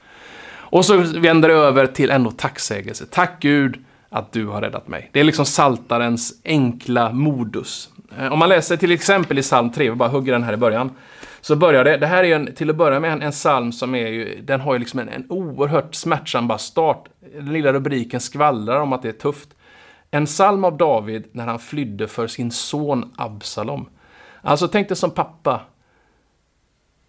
Och 0.71 0.85
så 0.85 0.97
vänder 0.97 1.49
det 1.49 1.55
över 1.55 1.87
till 1.87 2.11
ändå 2.11 2.31
tacksägelse. 2.31 3.07
Tack 3.11 3.41
Gud 3.41 3.85
att 4.09 4.33
du 4.33 4.47
har 4.47 4.61
räddat 4.61 4.89
mig. 4.89 5.11
Det 5.13 5.21
är 5.21 5.25
liksom 5.25 5.45
saltarens 5.45 6.41
enkla 6.45 7.13
modus. 7.13 7.91
Eh, 8.19 8.33
om 8.33 8.39
man 8.39 8.49
läser 8.49 8.77
till 8.77 8.93
exempel 8.93 9.39
i 9.39 9.43
psalm 9.43 9.71
3, 9.71 9.91
vi 9.91 9.97
bara 9.97 10.09
hugger 10.09 10.33
den 10.33 10.43
här 10.43 10.53
i 10.53 10.57
början. 10.57 10.91
Så 11.41 11.57
börjar 11.57 11.85
det, 11.85 11.97
det 11.97 12.07
här 12.07 12.25
är 12.25 12.37
en, 12.37 12.55
till 12.55 12.71
att 12.71 12.77
börja 12.77 13.01
med 13.01 13.13
en, 13.13 13.23
en 13.23 13.33
psalm 13.33 13.73
som 13.73 13.95
är 13.95 14.09
ju, 14.09 14.41
den 14.43 14.61
har 14.61 14.73
ju 14.73 14.79
liksom 14.79 15.01
en, 15.01 15.09
en 15.09 15.27
oerhört 15.29 15.95
smärtsam 15.95 16.49
bara 16.49 16.59
start. 16.59 17.05
Den 17.35 17.53
lilla 17.53 17.73
rubriken 17.73 18.21
skvallrar 18.21 18.81
om 18.81 18.93
att 18.93 19.03
det 19.03 19.09
är 19.09 19.13
tufft. 19.13 19.49
En 20.11 20.27
psalm 20.27 20.65
av 20.65 20.77
David 20.77 21.25
när 21.33 21.47
han 21.47 21.59
flydde 21.59 22.09
för 22.09 22.27
sin 22.27 22.51
son 22.51 23.13
Absalom. 23.17 23.89
Alltså 24.43 24.69
tänk 24.69 24.89
dig 24.89 24.97
som 24.97 25.11
pappa 25.11 25.61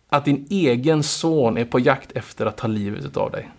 att 0.09 0.25
din 0.25 0.47
egen 0.49 1.03
son 1.03 1.57
är 1.57 1.65
på 1.65 1.79
jakt 1.79 2.11
efter 2.11 2.45
att 2.45 2.57
ta 2.57 2.67
livet 2.67 3.17
av 3.17 3.31
dig. 3.31 3.49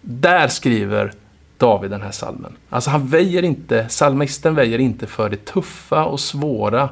Där 0.00 0.48
skriver 0.48 1.12
David 1.58 1.90
den 1.90 2.02
här 2.02 2.10
salmen. 2.10 2.52
Alltså 2.68 2.90
han 2.90 3.06
väjer 3.06 3.42
inte, 3.42 3.88
salmisten 3.88 4.54
väjer 4.54 4.78
inte 4.78 5.06
för 5.06 5.30
det 5.30 5.44
tuffa 5.44 6.04
och 6.04 6.20
svåra 6.20 6.88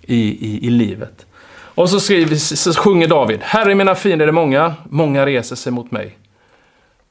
i, 0.00 0.16
i, 0.16 0.66
i 0.66 0.70
livet. 0.70 1.26
Och 1.74 1.90
så, 1.90 2.00
skriver, 2.00 2.36
så 2.36 2.72
sjunger 2.72 3.08
David, 3.08 3.40
Herre 3.42 3.74
mina 3.74 3.94
fiender 3.94 4.28
är 4.28 4.32
många, 4.32 4.74
många 4.88 5.26
reser 5.26 5.56
sig 5.56 5.72
mot 5.72 5.90
mig. 5.90 6.18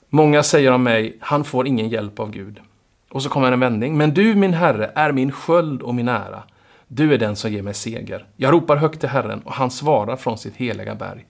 Många 0.09 0.43
säger 0.43 0.71
om 0.71 0.83
mig, 0.83 1.17
han 1.19 1.43
får 1.43 1.67
ingen 1.67 1.89
hjälp 1.89 2.19
av 2.19 2.31
Gud. 2.31 2.59
Och 3.09 3.23
så 3.23 3.29
kommer 3.29 3.51
en 3.51 3.59
vändning, 3.59 3.97
men 3.97 4.13
du 4.13 4.35
min 4.35 4.53
Herre 4.53 4.91
är 4.95 5.11
min 5.11 5.31
sköld 5.31 5.81
och 5.81 5.95
min 5.95 6.07
ära. 6.07 6.43
Du 6.93 7.13
är 7.13 7.17
den 7.17 7.35
som 7.35 7.51
ger 7.51 7.61
mig 7.61 7.73
seger. 7.73 8.25
Jag 8.35 8.53
ropar 8.53 8.75
högt 8.75 8.99
till 8.99 9.09
Herren 9.09 9.41
och 9.41 9.53
han 9.53 9.71
svarar 9.71 10.15
från 10.15 10.37
sitt 10.37 10.55
heliga 10.55 10.95
berg. 10.95 11.25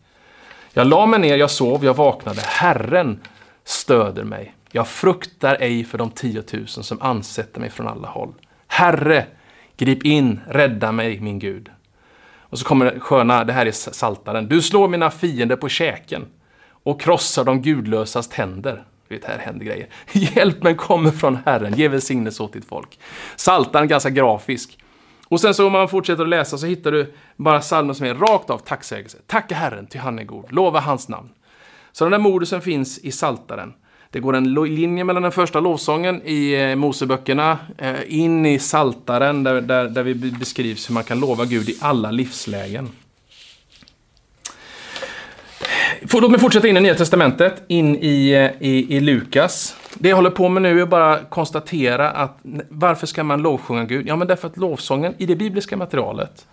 Jag 0.74 0.88
la 0.88 1.06
mig 1.06 1.20
ner, 1.20 1.38
jag 1.38 1.52
sov, 1.52 1.86
jag 1.86 1.94
vaknade. 1.94 2.42
Herren 2.42 3.20
stöder 3.64 4.24
mig. 4.24 4.56
Jag 4.72 4.88
fruktar 4.88 5.58
ej 5.60 5.84
för 5.84 5.98
de 5.98 6.10
tiotusen 6.10 6.84
som 6.84 7.02
ansätter 7.02 7.60
mig 7.60 7.70
från 7.70 7.88
alla 7.88 8.08
håll. 8.08 8.34
Herre, 8.68 9.26
grip 9.78 10.06
in, 10.06 10.40
rädda 10.48 10.92
mig, 10.92 11.20
min 11.20 11.40
Gud. 11.40 11.70
Och 12.24 12.60
så 12.60 12.66
kommer 12.66 12.86
det 12.86 13.00
sköna, 13.00 13.44
det 13.44 13.54
här 13.54 13.66
är 13.66 13.72
saltaren. 13.72 14.48
Du 14.48 14.62
slår 14.62 14.88
mina 14.88 15.12
fiender 15.12 15.56
på 15.56 15.70
käken 15.70 16.26
och 16.84 17.02
krossar 17.02 17.44
de 17.44 17.62
gudlösas 17.62 18.30
tänder. 18.30 18.84
Vet, 19.08 19.26
här 19.26 19.38
händer 19.38 19.66
grejer. 19.66 19.88
Hjälpen 20.12 20.76
kommer 20.76 21.12
från 21.12 21.38
Herren, 21.46 21.74
ge 21.74 21.88
välsignelse 21.88 22.44
åt 22.44 22.54
ditt 22.54 22.66
folk. 22.66 23.00
Saltaren 23.36 23.88
ganska 23.88 24.10
grafisk. 24.10 24.78
Och 25.32 25.42
sen 25.42 25.54
så 25.54 25.66
om 25.66 25.72
man 25.72 25.90
fortsätter 25.90 26.24
att 26.24 26.30
läsa 26.30 26.58
så 26.58 26.66
hittar 26.66 26.92
du 26.92 27.14
bara 27.36 27.60
psalmer 27.60 27.94
som 27.94 28.06
är 28.06 28.14
rakt 28.14 28.50
av 28.50 28.58
tacksägelse. 28.58 29.18
Tacka 29.28 29.56
Herren, 29.56 29.88
ty 29.88 30.00
han 30.00 30.20
är 30.20 30.24
god. 30.24 30.52
Lova 30.52 30.80
hans 30.80 31.10
namn. 31.10 31.30
Så 31.92 32.04
den 32.06 32.12
där 32.12 32.20
modusen 32.20 32.62
finns 32.62 33.00
i 33.00 33.12
Saltaren. 33.12 33.74
Det 34.10 34.20
går 34.20 34.36
en 34.36 34.54
linje 34.54 35.04
mellan 35.04 35.24
den 35.24 35.32
första 35.32 35.60
lovsången 35.60 36.22
i 36.26 36.54
eh, 36.54 36.76
Moseböckerna 36.76 37.58
eh, 37.78 37.96
in 38.08 38.46
i 38.46 38.60
Saltaren 38.60 39.44
där, 39.44 39.62
där, 39.62 39.90
där 39.90 40.04
vi 40.04 40.16
beskrivs 40.16 40.90
hur 40.90 40.94
man 40.94 41.04
kan 41.04 41.20
lova 41.20 41.46
Gud 41.46 41.70
i 41.70 41.78
alla 41.82 42.12
livslägen. 42.12 42.90
Låt 46.10 46.32
mig 46.32 46.40
fortsätta 46.40 46.68
in 46.68 46.78
i 46.78 46.82
Nya 46.82 46.96
Testamentet, 46.96 47.64
in 47.68 47.96
i, 47.96 48.32
eh, 48.32 48.68
i, 48.68 48.96
i 48.96 49.00
Lukas. 49.00 49.76
Det 49.94 50.10
jag 50.10 50.16
håller 50.16 50.30
på 50.30 50.50
med 50.50 50.62
nu 50.62 50.82
är 50.82 50.86
bara 50.86 51.20
konstatera 51.20 52.10
att 52.10 52.40
varför 52.70 53.08
ska 53.08 53.24
man 53.24 53.42
lovsjunga 53.42 53.84
Gud? 53.86 54.08
Ja, 54.08 54.16
men 54.16 54.28
därför 54.28 54.48
att 54.48 54.58
lovsången 54.58 55.14
i 55.18 55.26
det 55.26 55.36
bibliska 55.36 55.78
materialet, 55.78 56.48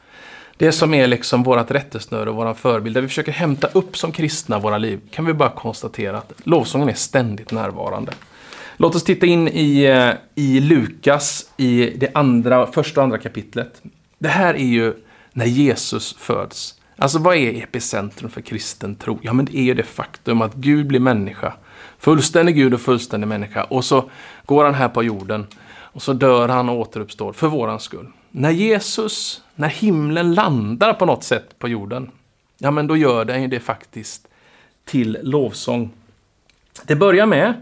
det 0.56 0.72
som 0.72 0.94
är 0.94 1.06
liksom 1.06 1.42
vårt 1.42 1.70
rättesnöre 1.70 2.30
och 2.30 2.36
vår 2.36 2.54
förebild, 2.54 2.96
där 2.96 3.02
vi 3.02 3.08
försöker 3.08 3.32
hämta 3.32 3.68
upp 3.72 3.96
som 3.96 4.12
kristna 4.12 4.58
våra 4.58 4.78
liv, 4.78 5.00
kan 5.10 5.24
vi 5.24 5.32
bara 5.32 5.50
konstatera 5.50 6.18
att 6.18 6.32
lovsången 6.44 6.88
är 6.88 6.94
ständigt 6.94 7.52
närvarande. 7.52 8.12
Låt 8.76 8.94
oss 8.94 9.04
titta 9.04 9.26
in 9.26 9.48
i, 9.48 9.84
eh, 9.84 10.10
i 10.34 10.60
Lukas, 10.60 11.50
i 11.56 11.92
det 11.96 12.10
andra, 12.14 12.66
första 12.66 13.00
och 13.00 13.04
andra 13.04 13.18
kapitlet. 13.18 13.82
Det 14.18 14.28
här 14.28 14.54
är 14.54 14.66
ju 14.66 14.94
när 15.32 15.46
Jesus 15.46 16.16
föds. 16.18 16.77
Alltså 17.00 17.18
vad 17.18 17.36
är 17.36 17.62
epicentrum 17.62 18.30
för 18.30 18.40
kristen 18.40 18.94
tro? 18.94 19.18
Ja 19.22 19.32
men 19.32 19.44
det 19.44 19.58
är 19.58 19.62
ju 19.62 19.74
det 19.74 19.82
faktum 19.82 20.42
att 20.42 20.54
Gud 20.54 20.86
blir 20.86 21.00
människa. 21.00 21.54
Fullständig 21.98 22.54
Gud 22.54 22.74
och 22.74 22.80
fullständig 22.80 23.28
människa. 23.28 23.64
Och 23.64 23.84
så 23.84 24.10
går 24.44 24.64
han 24.64 24.74
här 24.74 24.88
på 24.88 25.02
jorden. 25.02 25.46
Och 25.70 26.02
så 26.02 26.12
dör 26.12 26.48
han 26.48 26.68
och 26.68 26.78
återuppstår 26.78 27.32
för 27.32 27.48
våran 27.48 27.80
skull. 27.80 28.06
När 28.30 28.50
Jesus, 28.50 29.42
när 29.54 29.68
himlen 29.68 30.34
landar 30.34 30.94
på 30.94 31.06
något 31.06 31.24
sätt 31.24 31.58
på 31.58 31.68
jorden. 31.68 32.10
Ja 32.58 32.70
men 32.70 32.86
då 32.86 32.96
gör 32.96 33.24
den 33.24 33.42
ju 33.42 33.48
det 33.48 33.60
faktiskt 33.60 34.28
till 34.84 35.18
lovsång. 35.22 35.90
Det 36.84 36.96
börjar 36.96 37.26
med 37.26 37.54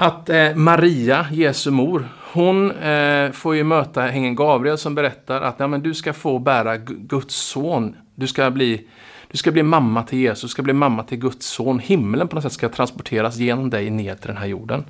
att 0.00 0.30
eh, 0.30 0.54
Maria, 0.54 1.26
Jesu 1.32 1.70
mor, 1.70 2.08
hon 2.32 2.70
eh, 2.70 3.30
får 3.32 3.56
ju 3.56 3.64
möta 3.64 4.08
ängeln 4.08 4.34
Gabriel 4.34 4.78
som 4.78 4.94
berättar 4.94 5.40
att 5.40 5.54
ja, 5.58 5.66
men 5.66 5.82
du 5.82 5.94
ska 5.94 6.12
få 6.12 6.38
bära 6.38 6.76
Guds 6.76 7.34
son. 7.34 7.96
Du 8.14 8.26
ska, 8.26 8.50
bli, 8.50 8.86
du 9.30 9.38
ska 9.38 9.50
bli 9.50 9.62
mamma 9.62 10.02
till 10.02 10.18
Jesus, 10.18 10.42
du 10.42 10.48
ska 10.48 10.62
bli 10.62 10.72
mamma 10.72 11.02
till 11.02 11.18
Guds 11.18 11.46
son. 11.46 11.78
Himlen 11.78 12.28
på 12.28 12.34
något 12.34 12.42
sätt 12.42 12.52
ska 12.52 12.68
transporteras 12.68 13.36
genom 13.36 13.70
dig 13.70 13.90
ner 13.90 14.14
till 14.14 14.26
den 14.26 14.36
här 14.36 14.46
jorden. 14.46 14.84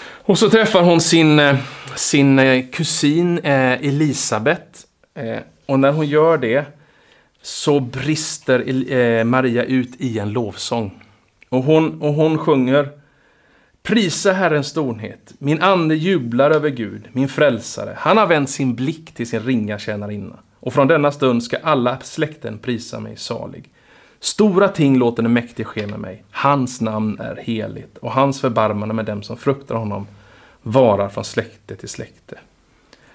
Och 0.00 0.38
så 0.38 0.50
träffar 0.50 0.82
hon 0.82 1.00
sin, 1.00 1.38
eh, 1.38 1.56
sin 1.94 2.38
eh, 2.38 2.64
kusin 2.72 3.38
eh, 3.38 3.72
Elisabet. 3.72 4.86
Eh, 5.14 5.38
och 5.66 5.80
när 5.80 5.92
hon 5.92 6.06
gör 6.06 6.38
det 6.38 6.64
så 7.42 7.80
brister 7.80 9.24
Maria 9.24 9.64
ut 9.64 9.90
i 9.98 10.18
en 10.18 10.32
lovsång. 10.32 11.02
Och 11.48 11.62
hon, 11.62 12.02
och 12.02 12.14
hon 12.14 12.38
sjunger 12.38 12.98
Prisa 13.88 14.32
Herrens 14.32 14.66
storhet. 14.66 15.34
Min 15.38 15.62
ande 15.62 15.94
jublar 15.94 16.50
över 16.50 16.68
Gud, 16.68 17.08
min 17.12 17.28
frälsare. 17.28 17.94
Han 17.96 18.16
har 18.16 18.26
vänt 18.26 18.50
sin 18.50 18.74
blick 18.74 19.14
till 19.14 19.28
sin 19.28 19.40
ringa 19.40 19.78
tjänarinna. 19.78 20.36
Och 20.60 20.72
från 20.72 20.88
denna 20.88 21.12
stund 21.12 21.42
ska 21.42 21.56
alla 21.62 21.98
släkten 22.00 22.58
prisa 22.58 23.00
mig 23.00 23.16
salig. 23.16 23.70
Stora 24.20 24.68
ting 24.68 24.98
låter 24.98 25.22
den 25.22 25.32
mäktige 25.32 25.64
ske 25.64 25.86
med 25.86 26.00
mig. 26.00 26.24
Hans 26.30 26.80
namn 26.80 27.20
är 27.20 27.36
heligt 27.36 27.98
och 27.98 28.12
hans 28.12 28.40
förbarmande 28.40 28.94
med 28.94 29.04
dem 29.04 29.22
som 29.22 29.36
fruktar 29.36 29.74
honom 29.74 30.06
varar 30.62 31.08
från 31.08 31.24
släkte 31.24 31.76
till 31.76 31.88
släkte. 31.88 32.38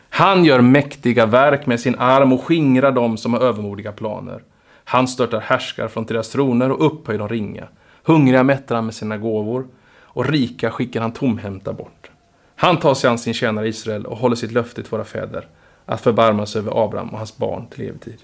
Han 0.09 0.45
gör 0.45 0.61
mäktiga 0.61 1.25
verk 1.25 1.65
med 1.65 1.79
sin 1.79 1.95
arm 1.95 2.33
och 2.33 2.43
skingrar 2.43 2.91
dem 2.91 3.17
som 3.17 3.33
har 3.33 3.41
övermodiga 3.41 3.91
planer. 3.91 4.43
Han 4.83 5.07
störtar 5.07 5.39
härskar 5.39 5.87
från 5.87 6.05
deras 6.05 6.29
troner 6.29 6.71
och 6.71 6.85
upphöjer 6.85 7.19
de 7.19 7.29
ringa. 7.29 7.67
Hungriga 8.03 8.43
mättar 8.43 8.75
han 8.75 8.85
med 8.85 8.95
sina 8.95 9.17
gåvor 9.17 9.65
och 10.13 10.25
rika 10.25 10.72
skickar 10.72 11.01
han 11.01 11.12
tomhänta 11.12 11.74
bort. 11.74 12.10
Han 12.55 12.77
tar 12.77 12.93
sig 12.93 13.10
an 13.10 13.17
sin 13.17 13.34
tjänare 13.34 13.67
Israel 13.67 14.05
och 14.05 14.17
håller 14.17 14.36
sitt 14.36 14.51
löfte 14.51 14.82
till 14.82 14.91
våra 14.91 15.03
fäder 15.03 15.48
att 15.86 16.01
förbarma 16.01 16.46
sig 16.46 16.60
över 16.60 16.86
Abraham 16.86 17.10
och 17.10 17.17
hans 17.17 17.38
barn 17.38 17.67
till 17.67 17.88
evig 17.88 18.01
tid. 18.01 18.17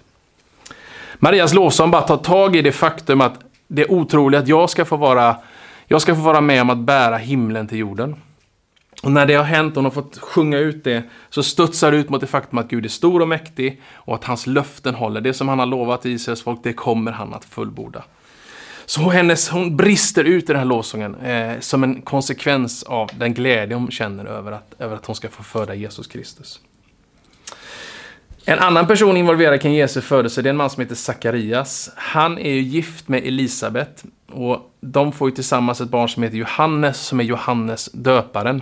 Marias 1.19 1.53
lovsång 1.53 1.91
bara 1.91 2.01
tar 2.01 2.17
tag 2.17 2.55
i 2.55 2.61
det 2.61 2.71
faktum 2.71 3.21
att 3.21 3.39
det 3.67 3.81
är 3.81 3.91
otroligt 3.91 4.39
att 4.39 4.47
jag 4.47 4.69
ska 4.69 4.85
få 4.85 4.97
vara, 4.97 5.37
jag 5.87 6.01
ska 6.01 6.15
få 6.15 6.21
vara 6.21 6.41
med 6.41 6.61
om 6.61 6.69
att 6.69 6.77
bära 6.77 7.17
himlen 7.17 7.67
till 7.67 7.77
jorden. 7.77 8.15
Och 9.03 9.11
när 9.11 9.25
det 9.25 9.33
har 9.33 9.43
hänt 9.43 9.71
och 9.71 9.75
hon 9.75 9.85
har 9.85 9.91
fått 9.91 10.17
sjunga 10.17 10.57
ut 10.57 10.83
det 10.83 11.03
så 11.29 11.43
studsar 11.43 11.91
det 11.91 11.97
ut 11.97 12.09
mot 12.09 12.21
det 12.21 12.27
faktum 12.27 12.59
att 12.59 12.69
Gud 12.69 12.85
är 12.85 12.89
stor 12.89 13.21
och 13.21 13.27
mäktig 13.27 13.81
och 13.93 14.15
att 14.15 14.23
hans 14.23 14.47
löften 14.47 14.95
håller. 14.95 15.21
Det 15.21 15.33
som 15.33 15.47
han 15.47 15.59
har 15.59 15.65
lovat 15.65 16.05
Israels 16.05 16.43
folk, 16.43 16.59
det 16.63 16.73
kommer 16.73 17.11
han 17.11 17.33
att 17.33 17.45
fullborda. 17.45 18.03
Så 18.89 19.09
hennes, 19.09 19.49
hon 19.49 19.77
brister 19.77 20.23
ut 20.23 20.43
i 20.43 20.47
den 20.47 20.55
här 20.55 20.65
lovsången 20.65 21.15
eh, 21.15 21.59
som 21.59 21.83
en 21.83 22.01
konsekvens 22.01 22.83
av 22.83 23.09
den 23.17 23.33
glädje 23.33 23.75
hon 23.75 23.91
känner 23.91 24.25
över 24.25 24.51
att, 24.51 24.75
över 24.79 24.95
att 24.95 25.05
hon 25.05 25.15
ska 25.15 25.29
få 25.29 25.43
föda 25.43 25.75
Jesus 25.75 26.07
Kristus. 26.07 26.59
En 28.45 28.59
annan 28.59 28.87
person 28.87 29.17
involverad 29.17 29.61
kring 29.61 29.75
Jesu 29.75 30.01
födelse, 30.01 30.41
det 30.41 30.47
är 30.47 30.51
en 30.51 30.57
man 30.57 30.69
som 30.69 30.81
heter 30.81 30.95
Sakarias. 30.95 31.91
Han 31.95 32.37
är 32.37 32.51
ju 32.51 32.61
gift 32.61 33.07
med 33.07 33.23
Elisabet 33.23 34.03
och 34.31 34.71
de 34.81 35.11
får 35.11 35.29
ju 35.29 35.35
tillsammans 35.35 35.81
ett 35.81 35.89
barn 35.89 36.09
som 36.09 36.23
heter 36.23 36.37
Johannes, 36.37 37.01
som 37.01 37.19
är 37.19 37.23
Johannes 37.23 37.89
döparen. 37.93 38.61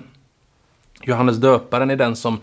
Johannes 1.01 1.37
döparen 1.37 1.89
är 1.89 1.95
den 1.95 2.15
som 2.15 2.41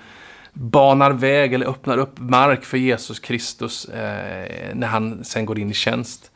banar 0.53 1.11
väg 1.11 1.55
eller 1.55 1.67
öppnar 1.67 1.99
upp 1.99 2.19
mark 2.19 2.65
för 2.65 2.79
Jesus 2.79 3.19
Kristus 3.19 3.85
eh, 3.85 4.75
när 4.75 4.87
han 4.87 5.25
sen 5.25 5.47
går 5.47 5.59
in 5.59 5.71
i 5.71 5.75
tjänst. 5.75 6.31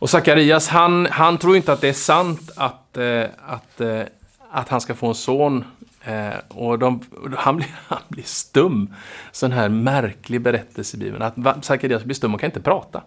Och 0.00 0.10
Sakarias, 0.10 0.68
han, 0.68 1.06
han 1.06 1.38
tror 1.38 1.56
inte 1.56 1.72
att 1.72 1.80
det 1.80 1.88
är 1.88 1.92
sant 1.92 2.50
att, 2.56 2.96
eh, 2.96 3.24
att, 3.46 3.80
eh, 3.80 4.00
att 4.50 4.68
han 4.68 4.80
ska 4.80 4.94
få 4.94 5.06
en 5.06 5.14
son. 5.14 5.64
Eh, 6.04 6.38
och 6.48 6.78
de, 6.78 7.00
han, 7.36 7.56
blir, 7.56 7.68
han 7.88 7.98
blir 8.08 8.24
stum. 8.24 8.94
Sån 9.32 9.52
här 9.52 9.68
märklig 9.68 10.40
berättelse 10.40 10.96
i 10.96 11.00
Bibeln. 11.00 11.22
Att 11.22 11.64
Sakarias 11.64 12.04
blir 12.04 12.14
stum 12.14 12.34
och 12.34 12.40
kan 12.40 12.48
inte 12.48 12.60
prata. 12.60 13.02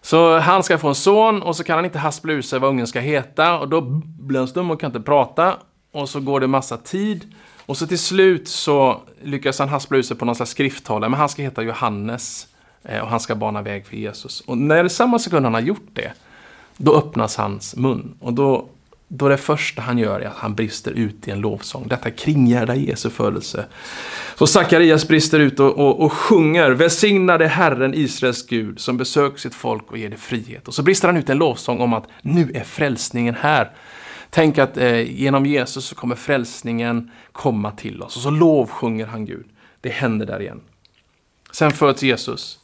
Så 0.00 0.38
han 0.38 0.62
ska 0.62 0.78
få 0.78 0.88
en 0.88 0.94
son 0.94 1.42
och 1.42 1.56
så 1.56 1.64
kan 1.64 1.76
han 1.76 1.84
inte 1.84 1.98
haspla 1.98 2.32
ur 2.32 2.42
sig 2.42 2.58
vad 2.58 2.70
ungen 2.70 2.86
ska 2.86 3.00
heta. 3.00 3.58
Och 3.58 3.68
då 3.68 3.80
blir 4.20 4.38
han 4.38 4.48
stum 4.48 4.70
och 4.70 4.80
kan 4.80 4.88
inte 4.88 5.00
prata. 5.00 5.56
Och 5.92 6.08
så 6.08 6.20
går 6.20 6.40
det 6.40 6.46
massa 6.46 6.76
tid. 6.76 7.34
Och 7.66 7.76
så 7.76 7.86
till 7.86 7.98
slut 7.98 8.48
så 8.48 9.00
lyckas 9.22 9.58
han 9.58 9.68
haspla 9.68 9.98
ur 9.98 10.02
sig 10.02 10.16
på 10.16 10.24
någon 10.24 10.34
slags 10.34 10.50
skrifthållare. 10.50 11.10
Men 11.10 11.20
han 11.20 11.28
ska 11.28 11.42
heta 11.42 11.62
Johannes. 11.62 12.48
Eh, 12.84 13.00
och 13.00 13.08
han 13.08 13.20
ska 13.20 13.34
bana 13.34 13.62
väg 13.62 13.86
för 13.86 13.96
Jesus. 13.96 14.40
Och 14.40 14.58
när 14.58 14.88
samma 14.88 15.18
sekund 15.18 15.46
han 15.46 15.54
har 15.54 15.60
gjort 15.60 15.88
det, 15.92 16.12
då 16.76 16.94
öppnas 16.96 17.36
hans 17.36 17.76
mun. 17.76 18.14
Och 18.20 18.32
då, 18.32 18.68
då 19.08 19.28
det 19.28 19.36
första 19.36 19.82
han 19.82 19.98
gör 19.98 20.20
är 20.20 20.26
att 20.26 20.36
han 20.36 20.54
brister 20.54 20.90
ut 20.90 21.28
i 21.28 21.30
en 21.30 21.40
lovsång. 21.40 21.88
Detta 21.88 22.10
kringgärdar 22.10 22.74
Jesu 22.74 23.10
födelse. 23.10 23.66
Så 24.34 24.46
Sakarias 24.46 25.08
brister 25.08 25.40
ut 25.40 25.60
och, 25.60 25.78
och, 25.78 26.00
och 26.00 26.12
sjunger 26.12 26.70
Välsignade 26.70 27.46
Herren 27.46 27.94
Israels 27.94 28.46
Gud 28.46 28.80
som 28.80 28.96
besöker 28.96 29.38
sitt 29.38 29.54
folk 29.54 29.90
och 29.90 29.98
ger 29.98 30.10
det 30.10 30.16
frihet. 30.16 30.68
Och 30.68 30.74
så 30.74 30.82
brister 30.82 31.08
han 31.08 31.16
ut 31.16 31.28
i 31.28 31.32
en 31.32 31.38
lovsång 31.38 31.80
om 31.80 31.92
att 31.92 32.04
nu 32.22 32.50
är 32.54 32.64
frälsningen 32.64 33.34
här. 33.34 33.70
Tänk 34.30 34.58
att 34.58 34.76
eh, 34.76 35.00
genom 35.00 35.46
Jesus 35.46 35.84
så 35.84 35.94
kommer 35.94 36.16
frälsningen 36.16 37.10
komma 37.32 37.70
till 37.70 38.02
oss. 38.02 38.16
Och 38.16 38.22
så 38.22 38.30
lovsjunger 38.30 39.06
han 39.06 39.26
Gud. 39.26 39.46
Det 39.80 39.88
händer 39.88 40.26
där 40.26 40.40
igen. 40.40 40.60
Sen 41.52 41.70
föds 41.70 42.02
Jesus. 42.02 42.58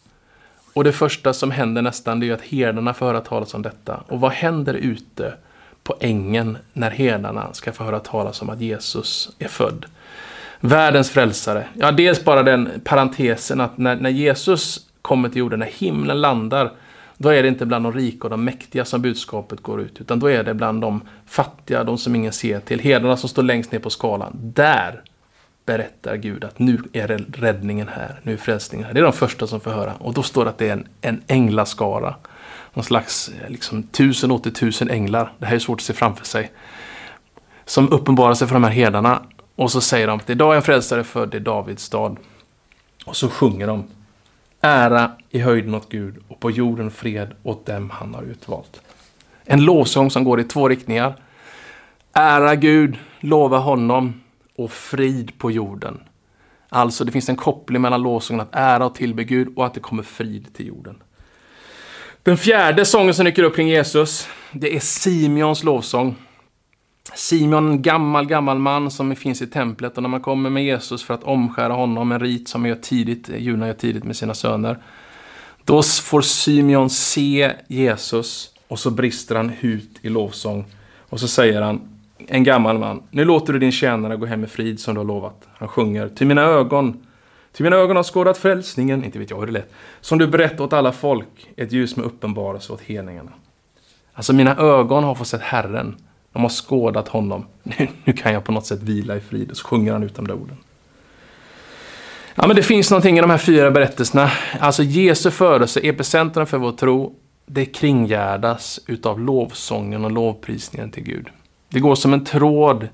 Och 0.73 0.85
det 0.85 0.93
första 0.93 1.33
som 1.33 1.51
händer 1.51 1.83
nästan 1.83 2.21
det 2.21 2.29
är 2.29 2.35
att 2.35 2.41
herdarna 2.43 2.95
får 2.95 3.07
höra 3.07 3.21
talas 3.21 3.55
om 3.55 3.63
detta. 3.63 4.05
Och 4.09 4.21
vad 4.21 4.33
händer 4.33 4.75
ute 4.75 5.35
på 5.83 5.97
ängen 6.01 6.59
när 6.73 6.91
herdarna 6.91 7.53
ska 7.53 7.73
få 7.73 7.85
höra 7.85 7.99
talas 7.99 8.43
om 8.43 8.51
att 8.51 8.61
Jesus 8.61 9.31
är 9.39 9.49
född? 9.49 9.87
Världens 10.61 11.11
frälsare. 11.11 11.67
Ja, 11.75 11.93
dels 11.93 12.25
bara 12.25 12.43
den 12.43 12.71
parentesen 12.85 13.61
att 13.61 13.79
när, 13.79 13.97
när 13.97 14.11
Jesus 14.11 14.87
kommer 15.03 15.29
till 15.29 15.39
jorden, 15.39 15.59
när 15.59 15.67
himlen 15.67 16.21
landar, 16.21 16.71
då 17.17 17.29
är 17.29 17.43
det 17.43 17.49
inte 17.49 17.67
bland 17.67 17.85
de 17.85 17.93
rika 17.93 18.25
och 18.25 18.31
de 18.31 18.45
mäktiga 18.45 18.85
som 18.85 19.03
budskapet 19.03 19.61
går 19.61 19.81
ut, 19.81 20.01
utan 20.01 20.19
då 20.21 20.27
är 20.27 20.45
det 20.45 20.55
bland 20.55 20.81
de 20.81 21.01
fattiga, 21.27 21.85
de 21.85 21.99
som 21.99 22.15
ingen 22.15 22.33
ser 22.33 22.61
till, 22.61 22.81
herdarna 22.81 23.17
som 23.17 23.29
står 23.29 23.43
längst 23.43 23.73
ner 23.73 23.79
på 23.79 23.91
skalan. 23.91 24.33
Där 24.35 25.03
berättar 25.71 26.17
Gud 26.17 26.45
att 26.45 26.59
nu 26.59 26.79
är 26.93 27.07
räddningen 27.33 27.89
här, 27.89 28.21
nu 28.23 28.33
är 28.33 28.37
frälsningen 28.37 28.87
här. 28.87 28.95
Det 28.95 29.01
är 29.01 29.05
de 29.05 29.13
första 29.13 29.47
som 29.47 29.61
får 29.61 29.71
höra. 29.71 29.95
Och 29.95 30.15
då 30.15 30.23
står 30.23 30.45
det 30.45 30.51
att 30.51 30.59
det 30.59 30.69
är 30.69 30.73
en, 30.73 30.89
en 31.01 31.23
änglaskara. 31.27 32.15
Någon 32.75 32.85
slags 32.85 33.29
eh, 33.29 33.51
liksom, 33.51 33.83
tusen 33.83 34.31
åter 34.31 34.51
tusen 34.51 34.91
änglar. 34.91 35.33
Det 35.39 35.47
här 35.47 35.55
är 35.55 35.59
svårt 35.59 35.79
att 35.79 35.85
se 35.85 35.93
framför 35.93 36.25
sig. 36.25 36.51
Som 37.65 37.93
uppenbarar 37.93 38.35
sig 38.35 38.49
för 38.49 38.55
de 38.55 38.65
här 38.65 38.71
herdarna. 38.71 39.23
Och 39.57 39.73
så 39.73 39.81
säger 39.81 40.07
de 40.07 40.19
att 40.19 40.31
idag 40.31 40.53
är 40.53 40.57
en 40.57 40.63
frälsare 40.63 41.05
född 41.05 41.35
i 41.35 41.39
Davids 41.39 41.83
stad. 41.83 42.17
Och 43.05 43.17
så 43.17 43.29
sjunger 43.29 43.67
de. 43.67 43.85
Ära 44.61 45.13
i 45.31 45.39
höjden 45.39 45.75
åt 45.75 45.89
Gud 45.89 46.17
och 46.29 46.41
på 46.41 46.51
jorden 46.51 46.91
fred 46.91 47.35
åt 47.43 47.67
dem 47.67 47.91
han 47.91 48.15
har 48.15 48.23
utvalt. 48.23 48.81
En 49.45 49.65
lovsång 49.65 50.11
som 50.11 50.25
går 50.25 50.41
i 50.41 50.45
två 50.45 50.69
riktningar. 50.69 51.15
Ära 52.13 52.55
Gud, 52.55 52.99
lova 53.21 53.59
honom 53.59 54.21
och 54.65 54.73
frid 54.73 55.39
på 55.39 55.51
jorden. 55.51 56.01
Alltså 56.69 57.05
det 57.05 57.13
finns 57.13 57.29
en 57.29 57.37
koppling 57.37 57.83
mellan 57.83 58.03
lovsången 58.03 58.41
att 58.41 58.55
ära 58.55 58.87
och 58.87 58.95
tillbe 58.95 59.25
Gud 59.25 59.49
och 59.57 59.67
att 59.67 59.75
det 59.75 59.81
kommer 59.81 60.03
frid 60.03 60.55
till 60.55 60.67
jorden. 60.67 61.03
Den 62.23 62.37
fjärde 62.37 62.85
sången 62.85 63.15
som 63.15 63.25
dyker 63.25 63.43
upp 63.43 63.57
kring 63.57 63.69
Jesus, 63.69 64.29
det 64.53 64.77
är 64.77 64.81
Simeons 64.81 65.65
lovsång. 65.65 66.17
Simeon, 67.15 67.69
en 67.69 67.83
gammal, 67.83 68.27
gammal 68.27 68.59
man 68.59 68.91
som 68.91 69.17
finns 69.17 69.43
i 69.43 69.47
templet 69.47 69.97
och 69.97 70.03
när 70.03 70.11
man 70.11 70.21
kommer 70.21 70.51
med 70.51 70.65
Jesus 70.65 71.03
för 71.03 71.15
att 71.15 71.25
omskära 71.25 71.73
honom, 71.73 72.13
en 72.13 72.21
rit 72.21 72.49
som 72.49 72.67
gör 72.67 72.75
tidigt, 72.75 73.29
eh, 73.29 73.37
judarna 73.37 73.67
gör 73.67 73.75
tidigt 73.75 74.05
med 74.05 74.17
sina 74.17 74.35
söner. 74.35 74.79
Då 75.65 75.83
får 75.83 76.21
Simeon 76.21 76.91
se 76.91 77.53
Jesus 77.69 78.55
och 78.69 78.79
så 78.79 78.91
brister 78.91 79.35
han 79.37 79.53
ut 79.61 79.99
i 80.03 80.09
lovsång. 80.09 80.65
Och 80.99 81.21
så 81.21 81.29
säger 81.29 81.63
han, 81.63 81.90
en 82.29 82.45
gammal 82.45 82.79
man. 82.79 83.03
Nu 83.11 83.25
låter 83.25 83.53
du 83.53 83.59
din 83.59 83.73
tjänare 83.73 84.17
gå 84.17 84.27
hem 84.27 84.41
med 84.41 84.51
frid 84.51 84.81
som 84.81 84.95
du 84.95 85.01
har 85.01 85.07
lovat. 85.07 85.49
Han 85.59 85.69
sjunger. 85.69 86.09
Till 86.09 86.27
mina 86.27 86.43
ögon, 86.43 87.07
till 87.53 87.65
mina 87.65 87.77
ögon 87.77 87.97
har 87.97 88.03
skådat 88.03 88.39
frälsningen, 88.39 89.05
inte 89.05 89.19
vet 89.19 89.31
jag 89.31 89.39
hur 89.39 89.47
det 89.47 89.53
lät, 89.53 89.73
som 90.01 90.19
du 90.19 90.27
berättar 90.27 90.65
åt 90.65 90.73
alla 90.73 90.93
folk, 90.93 91.51
ett 91.57 91.73
ljus 91.73 91.97
med 91.97 92.07
uppenbarelse 92.07 92.73
åt 92.73 92.81
hedningarna. 92.81 93.31
Alltså 94.13 94.33
mina 94.33 94.57
ögon 94.57 95.05
har 95.05 95.15
fått 95.15 95.29
sett 95.29 95.41
Herren. 95.41 95.97
De 96.33 96.43
har 96.43 96.49
skådat 96.49 97.09
honom. 97.09 97.47
Nu, 97.63 97.89
nu 98.05 98.13
kan 98.13 98.33
jag 98.33 98.45
på 98.45 98.53
något 98.53 98.67
sätt 98.67 98.83
vila 98.83 99.17
i 99.17 99.21
frid. 99.21 99.51
Och 99.51 99.57
så 99.57 99.67
sjunger 99.67 99.93
han 99.93 100.03
ut 100.03 100.15
de 100.15 100.27
där 100.27 100.35
orden. 100.35 100.57
Ja, 102.35 102.47
men 102.47 102.57
det 102.57 102.63
finns 102.63 102.91
någonting 102.91 103.19
i 103.19 103.21
de 103.21 103.31
här 103.31 103.39
fyra 103.39 103.71
berättelserna. 103.71 104.31
Alltså 104.61 104.83
Jesu 104.83 105.31
födelse, 105.31 105.81
epicentrum 105.81 106.47
för 106.47 106.59
vår 106.59 106.73
tro, 106.73 107.15
det 107.47 107.65
kringgärdas 107.65 108.81
utav 108.87 109.21
lovsången 109.21 110.05
och 110.05 110.11
lovprisningen 110.11 110.91
till 110.91 111.03
Gud. 111.03 111.27
Det 111.71 111.81
går 111.81 111.95
som 111.95 112.13
en 112.13 112.25
tråd 112.25 112.89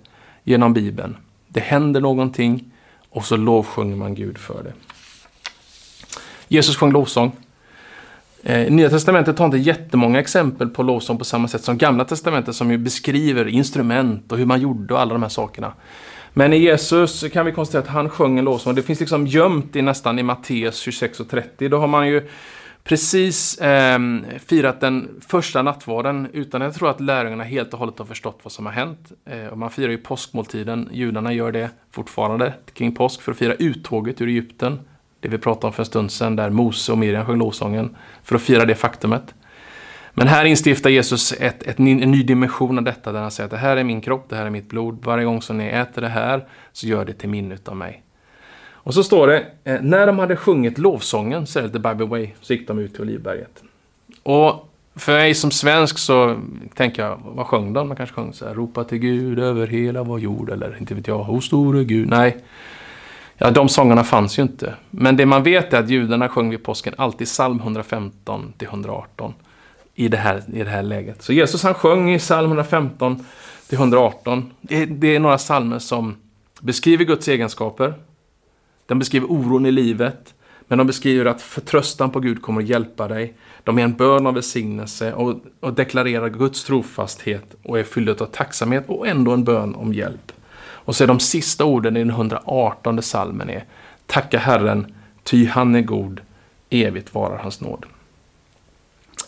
genom 0.44 0.72
Bibeln. 0.72 1.16
Det 1.48 1.60
händer 1.60 2.00
någonting 2.00 2.64
och 3.10 3.24
så 3.24 3.36
lovsjunger 3.36 3.96
man 3.96 4.14
Gud 4.14 4.38
för 4.38 4.62
det. 4.62 4.72
Jesus 6.48 6.76
sjöng 6.76 6.92
lovsång. 6.92 7.32
Eh, 8.42 8.72
Nya 8.72 8.90
Testamentet 8.90 9.38
har 9.38 9.46
inte 9.46 9.58
jättemånga 9.58 10.20
exempel 10.20 10.68
på 10.68 10.82
lovsång 10.82 11.18
på 11.18 11.24
samma 11.24 11.48
sätt 11.48 11.64
som 11.64 11.78
Gamla 11.78 12.04
Testamentet 12.04 12.56
som 12.56 12.70
ju 12.70 12.78
beskriver 12.78 13.48
instrument 13.48 14.32
och 14.32 14.38
hur 14.38 14.46
man 14.46 14.60
gjorde 14.60 14.94
och 14.94 15.00
alla 15.00 15.12
de 15.12 15.22
här 15.22 15.28
sakerna. 15.28 15.72
Men 16.32 16.52
i 16.52 16.58
Jesus 16.58 17.24
kan 17.32 17.46
vi 17.46 17.52
konstatera 17.52 17.82
att 17.82 17.88
han 17.88 18.10
sjöng 18.10 18.38
en 18.38 18.44
lovsång. 18.44 18.74
Det 18.74 18.82
finns 18.82 19.00
liksom 19.00 19.26
gömt 19.26 19.76
i 19.76 19.82
nästan 19.82 20.18
i 20.18 20.22
Matteus 20.22 20.78
26 20.78 21.20
och 21.20 21.28
30. 21.28 21.68
Då 21.68 21.78
har 21.78 21.86
man 21.86 22.08
ju 22.08 22.28
precis 22.86 23.58
eh, 23.58 23.98
firat 24.46 24.80
den 24.80 25.20
första 25.28 25.62
nattvarden 25.62 26.28
utan 26.32 26.60
jag 26.60 26.74
tror 26.74 26.90
att 26.90 27.00
lärjungarna 27.00 27.44
helt 27.44 27.72
och 27.72 27.78
hållet 27.78 27.98
har 27.98 28.06
förstått 28.06 28.40
vad 28.42 28.52
som 28.52 28.66
har 28.66 28.72
hänt. 28.72 29.12
Eh, 29.24 29.46
och 29.46 29.58
man 29.58 29.70
firar 29.70 29.90
ju 29.90 29.98
påskmåltiden. 29.98 30.88
Judarna 30.92 31.32
gör 31.32 31.52
det 31.52 31.70
fortfarande 31.90 32.54
kring 32.74 32.94
påsk 32.94 33.22
för 33.22 33.32
att 33.32 33.38
fira 33.38 33.54
uttåget 33.54 34.20
ur 34.20 34.28
Egypten. 34.28 34.80
Det 35.20 35.28
vi 35.28 35.38
pratade 35.38 35.66
om 35.66 35.72
för 35.72 35.82
en 35.82 35.86
stund 35.86 36.12
sedan 36.12 36.36
där 36.36 36.50
Mose 36.50 36.92
och 36.92 36.98
Miriam 36.98 37.26
sjöng 37.26 37.38
lovsången 37.38 37.96
för 38.22 38.36
att 38.36 38.42
fira 38.42 38.64
det 38.64 38.74
faktumet. 38.74 39.34
Men 40.18 40.28
här 40.28 40.44
instiftar 40.44 40.90
Jesus 40.90 41.32
ett, 41.32 41.62
ett, 41.62 41.78
en 41.78 41.84
ny 41.84 42.22
dimension 42.22 42.78
av 42.78 42.84
detta 42.84 43.12
där 43.12 43.20
han 43.20 43.30
säger 43.30 43.44
att 43.44 43.50
det 43.50 43.56
här 43.56 43.76
är 43.76 43.84
min 43.84 44.00
kropp, 44.00 44.26
det 44.28 44.36
här 44.36 44.46
är 44.46 44.50
mitt 44.50 44.68
blod. 44.68 44.98
Varje 45.04 45.24
gång 45.24 45.42
som 45.42 45.58
ni 45.58 45.66
äter 45.66 46.02
det 46.02 46.08
här 46.08 46.48
så 46.72 46.86
gör 46.86 47.04
det 47.04 47.12
till 47.12 47.28
minne 47.28 47.58
av 47.66 47.76
mig. 47.76 48.02
Och 48.86 48.94
så 48.94 49.04
står 49.04 49.26
det, 49.26 49.46
eh, 49.64 49.80
när 49.82 50.06
de 50.06 50.18
hade 50.18 50.36
sjungit 50.36 50.78
lovsången, 50.78 51.46
säger 51.46 51.68
det 51.68 51.78
By 51.78 51.98
the 51.98 52.04
Way, 52.04 52.28
så 52.40 52.52
gick 52.52 52.68
de 52.68 52.78
ut 52.78 52.92
till 52.92 53.02
Olivberget. 53.02 53.62
Och 54.22 54.68
för 54.94 55.12
mig 55.12 55.34
som 55.34 55.50
svensk 55.50 55.98
så 55.98 56.40
tänker 56.74 57.02
jag, 57.02 57.20
vad 57.24 57.46
sjöng 57.46 57.72
de? 57.72 57.88
Man 57.88 57.96
kanske 57.96 58.14
sjöng 58.14 58.32
så 58.32 58.46
här, 58.46 58.54
ropa 58.54 58.84
till 58.84 58.98
Gud 58.98 59.38
över 59.38 59.66
hela 59.66 60.02
vår 60.02 60.20
jord, 60.20 60.50
eller 60.50 60.76
inte 60.80 60.94
vet 60.94 61.06
jag, 61.06 61.30
o 61.30 61.40
store 61.40 61.84
Gud. 61.84 62.08
Nej, 62.08 62.36
ja, 63.36 63.50
de 63.50 63.68
sångerna 63.68 64.04
fanns 64.04 64.38
ju 64.38 64.42
inte. 64.42 64.74
Men 64.90 65.16
det 65.16 65.26
man 65.26 65.42
vet 65.42 65.72
är 65.72 65.78
att 65.78 65.90
judarna 65.90 66.28
sjöng 66.28 66.50
vid 66.50 66.62
påsken 66.62 66.94
alltid 66.96 67.26
psalm 67.26 67.60
115 67.60 68.52
till 68.56 68.68
118 68.68 69.34
i 69.94 70.08
det 70.08 70.16
här, 70.16 70.42
i 70.52 70.64
det 70.64 70.70
här 70.70 70.82
läget. 70.82 71.22
Så 71.22 71.32
Jesus 71.32 71.62
han 71.62 71.74
sjöng 71.74 72.14
i 72.14 72.18
psalm 72.18 72.46
115 72.46 73.26
till 73.68 73.78
118. 73.78 74.50
Det, 74.60 74.86
det 74.86 75.16
är 75.16 75.20
några 75.20 75.38
psalmer 75.38 75.78
som 75.78 76.16
beskriver 76.60 77.04
Guds 77.04 77.28
egenskaper. 77.28 77.94
Den 78.86 78.98
beskriver 78.98 79.26
oron 79.30 79.66
i 79.66 79.72
livet. 79.72 80.34
Men 80.68 80.78
de 80.78 80.86
beskriver 80.86 81.24
att 81.24 81.42
förtröstan 81.42 82.10
på 82.10 82.20
Gud 82.20 82.42
kommer 82.42 82.62
att 82.62 82.68
hjälpa 82.68 83.08
dig. 83.08 83.34
De 83.64 83.78
är 83.78 83.82
en 83.82 83.94
bön 83.94 84.26
av 84.26 84.34
välsignelse 84.34 85.12
och, 85.12 85.34
och 85.60 85.74
deklarerar 85.74 86.28
Guds 86.28 86.64
trofasthet 86.64 87.54
och 87.62 87.78
är 87.78 87.82
fyllda 87.82 88.12
av 88.12 88.26
tacksamhet 88.26 88.84
och 88.88 89.08
ändå 89.08 89.32
en 89.32 89.44
bön 89.44 89.74
om 89.74 89.94
hjälp. 89.94 90.32
Och 90.58 90.96
så 90.96 91.04
är 91.04 91.08
de 91.08 91.20
sista 91.20 91.64
orden 91.64 91.96
i 91.96 92.00
den 92.00 92.10
118 92.10 93.02
salmen 93.02 93.50
är 93.50 93.64
Tacka 94.06 94.38
Herren, 94.38 94.94
ty 95.22 95.46
han 95.46 95.74
är 95.74 95.80
god, 95.80 96.20
evigt 96.70 97.14
varar 97.14 97.38
hans 97.38 97.60
nåd. 97.60 97.86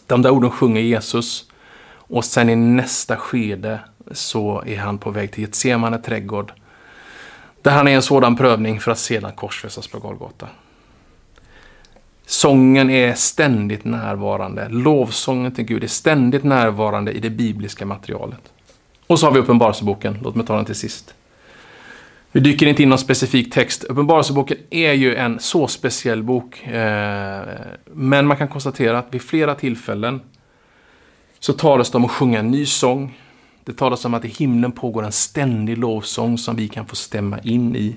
De 0.07 0.23
där 0.23 0.31
orden 0.31 0.51
sjunger 0.51 0.81
Jesus 0.81 1.51
och 1.91 2.25
sen 2.25 2.49
i 2.49 2.57
nästa 2.57 3.17
skede 3.17 3.81
så 4.13 4.63
är 4.67 4.79
han 4.79 4.99
på 4.99 5.11
väg 5.11 5.33
till 5.33 5.45
Getsemane 5.45 5.99
trädgård 5.99 6.53
där 7.63 7.71
han 7.71 7.89
är 7.89 7.93
en 7.93 8.03
sådan 8.03 8.37
prövning 8.37 8.81
för 8.81 8.91
att 8.91 8.99
sedan 8.99 9.33
korsfästas 9.33 9.89
på 9.89 9.99
Golgata. 9.99 10.49
Sången 12.27 12.91
är 12.91 13.15
ständigt 13.15 13.85
närvarande. 13.85 14.69
Lovsången 14.69 15.53
till 15.53 15.65
Gud 15.65 15.85
är 15.85 15.89
ständigt 15.89 16.45
närvarande 16.45 17.13
i 17.13 17.21
det 17.21 17.31
bibliska 17.31 17.87
materialet. 17.87 18.53
Och 19.07 19.19
så 19.19 19.27
har 19.27 19.33
vi 19.33 19.41
Uppenbarelseboken. 19.41 20.19
Låt 20.23 20.35
mig 20.35 20.47
ta 20.47 20.57
den 20.57 20.65
till 20.65 20.75
sist. 20.75 21.15
Vi 22.33 22.41
dyker 22.41 22.67
inte 22.67 22.83
in 22.83 22.89
någon 22.89 22.99
specifik 22.99 23.55
text. 23.55 23.85
Uppenbarelseboken 23.85 24.57
är 24.71 24.93
ju 24.93 25.15
en 25.15 25.39
så 25.41 25.69
speciell 25.69 26.23
bok. 26.23 26.67
Eh, 26.67 27.43
men 27.85 28.27
man 28.27 28.37
kan 28.37 28.49
konstatera 28.49 28.99
att 28.99 29.15
vid 29.15 29.23
flera 29.23 29.55
tillfällen 29.55 30.21
så 31.39 31.53
talas 31.53 31.91
det 31.91 31.99
om 31.99 32.05
att 32.05 32.11
sjunga 32.11 32.39
en 32.39 32.51
ny 32.51 32.67
sång. 32.67 33.19
Det 33.69 33.75
talas 33.75 34.05
om 34.05 34.15
att 34.15 34.25
i 34.25 34.29
himlen 34.29 34.73
pågår 34.73 35.05
en 35.05 35.13
ständig 35.13 35.79
lovsång 35.79 36.39
som 36.39 36.57
vi 36.57 36.69
kan 36.69 36.87
få 36.87 36.97
stämma 36.97 37.39
in 37.39 37.77
i. 37.77 37.97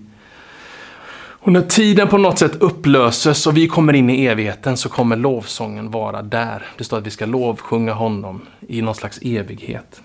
Och 1.14 1.52
när 1.52 1.62
tiden 1.62 2.08
på 2.08 2.18
något 2.18 2.40
sätt 2.40 2.56
upplöses 2.56 3.48
och 3.48 3.58
vi 3.58 3.68
kommer 3.68 3.94
in 3.94 4.10
i 4.10 4.26
evigheten 4.26 4.78
så 4.78 4.90
kommer 4.90 5.16
lovsången 5.16 5.92
vara 5.92 6.22
där. 6.22 6.66
Det 6.78 6.84
står 6.84 6.98
att 6.98 7.06
vi 7.06 7.10
ska 7.10 7.26
lovsjunga 7.26 7.94
honom 7.94 8.42
i 8.68 8.82
någon 8.82 8.96
slags 8.96 9.20
evighet. 9.22 10.02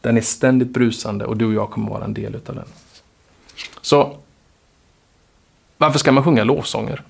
Den 0.00 0.16
är 0.16 0.20
ständigt 0.20 0.70
brusande 0.70 1.24
och 1.24 1.36
du 1.36 1.46
och 1.46 1.54
jag 1.54 1.70
kommer 1.70 1.90
vara 1.90 2.04
en 2.04 2.14
del 2.14 2.34
utav 2.34 2.54
den. 2.54 2.68
Så 3.80 4.16
varför 5.78 5.98
ska 5.98 6.12
man 6.12 6.24
sjunga 6.24 6.44
lovsånger? 6.44 7.02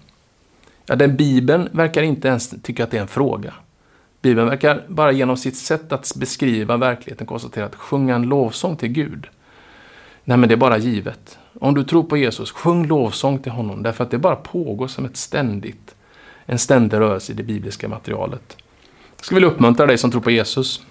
Ja, 0.86 0.96
den 0.96 1.16
Bibeln 1.16 1.68
verkar 1.72 2.02
inte 2.02 2.28
ens 2.28 2.54
tycka 2.62 2.84
att 2.84 2.90
det 2.90 2.96
är 2.96 3.02
en 3.02 3.08
fråga. 3.08 3.54
Bibeln 4.24 4.48
verkar 4.48 4.82
bara 4.88 5.12
genom 5.12 5.36
sitt 5.36 5.56
sätt 5.56 5.92
att 5.92 6.12
beskriva 6.16 6.76
verkligheten 6.76 7.26
konstatera 7.26 7.66
att 7.66 7.74
sjunga 7.74 8.14
en 8.14 8.22
lovsång 8.22 8.76
till 8.76 8.88
Gud. 8.88 9.26
Nej, 10.24 10.36
men 10.38 10.48
det 10.48 10.54
är 10.54 10.56
bara 10.56 10.78
givet. 10.78 11.38
Om 11.60 11.74
du 11.74 11.84
tror 11.84 12.02
på 12.02 12.16
Jesus, 12.16 12.52
sjung 12.52 12.86
lovsång 12.86 13.38
till 13.38 13.52
honom 13.52 13.82
därför 13.82 14.04
att 14.04 14.10
det 14.10 14.18
bara 14.18 14.36
pågår 14.36 14.86
som 14.88 15.04
ett 15.04 15.16
ständigt, 15.16 15.94
en 16.46 16.58
ständig 16.58 16.96
rörelse 16.96 17.32
i 17.32 17.34
det 17.34 17.42
bibliska 17.42 17.88
materialet. 17.88 18.56
Jag 19.16 19.24
skulle 19.24 19.36
vilja 19.36 19.54
uppmuntra 19.54 19.86
dig 19.86 19.98
som 19.98 20.10
tror 20.10 20.20
på 20.20 20.30
Jesus. 20.30 20.82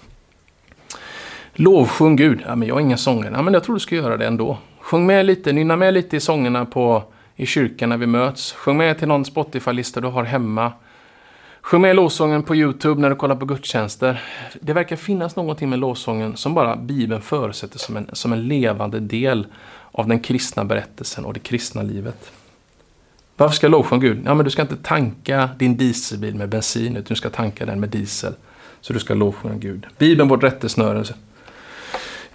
Lovsjung 1.53 2.15
Gud. 2.15 2.41
Ja, 2.45 2.55
men 2.55 2.67
jag 2.67 2.77
är 2.77 2.81
ingen 2.81 2.97
sångare. 2.97 3.33
Ja, 3.35 3.41
men 3.41 3.53
jag 3.53 3.63
tror 3.63 3.75
du 3.75 3.79
ska 3.79 3.95
göra 3.95 4.17
det 4.17 4.27
ändå. 4.27 4.57
Sjung 4.79 5.05
med 5.05 5.25
lite, 5.25 5.53
nynna 5.53 5.75
med 5.75 5.93
lite 5.93 6.17
i 6.17 6.19
sångerna 6.19 6.65
på, 6.65 7.03
i 7.35 7.45
kyrkan 7.45 7.89
när 7.89 7.97
vi 7.97 8.07
möts. 8.07 8.51
Sjung 8.53 8.77
med 8.77 8.99
till 8.99 9.07
någon 9.07 9.25
Spotify-lista 9.25 10.01
du 10.01 10.07
har 10.07 10.23
hemma. 10.23 10.71
Sjung 11.63 11.81
med 11.81 11.95
lovsången 11.95 12.43
på 12.43 12.55
Youtube 12.55 13.01
när 13.01 13.09
du 13.09 13.15
kollar 13.15 13.35
på 13.35 13.45
gudstjänster. 13.45 14.23
Det 14.61 14.73
verkar 14.73 14.95
finnas 14.95 15.35
någonting 15.35 15.69
med 15.69 15.79
lovsången 15.79 16.37
som 16.37 16.53
bara 16.53 16.75
Bibeln 16.75 17.21
förutsätter 17.21 17.79
som 17.79 17.97
en, 17.97 18.09
som 18.13 18.33
en 18.33 18.47
levande 18.47 18.99
del 18.99 19.47
av 19.91 20.07
den 20.07 20.19
kristna 20.19 20.65
berättelsen 20.65 21.25
och 21.25 21.33
det 21.33 21.39
kristna 21.39 21.81
livet. 21.81 22.31
Varför 23.37 23.55
ska 23.55 23.65
jag 23.65 23.71
lovsjunga 23.71 24.01
Gud? 24.01 24.21
Ja, 24.25 24.33
men 24.33 24.45
du 24.45 24.51
ska 24.51 24.61
inte 24.61 24.75
tanka 24.75 25.49
din 25.59 25.77
dieselbil 25.77 26.35
med 26.35 26.49
bensin, 26.49 26.91
utan 26.91 27.05
du 27.09 27.15
ska 27.15 27.29
tanka 27.29 27.65
den 27.65 27.79
med 27.79 27.89
diesel. 27.89 28.33
Så 28.81 28.93
du 28.93 28.99
ska 28.99 29.13
lovsjunga 29.13 29.55
Gud. 29.55 29.87
Bibeln, 29.97 30.29
vårt 30.29 30.43
rättesnöre. 30.43 31.03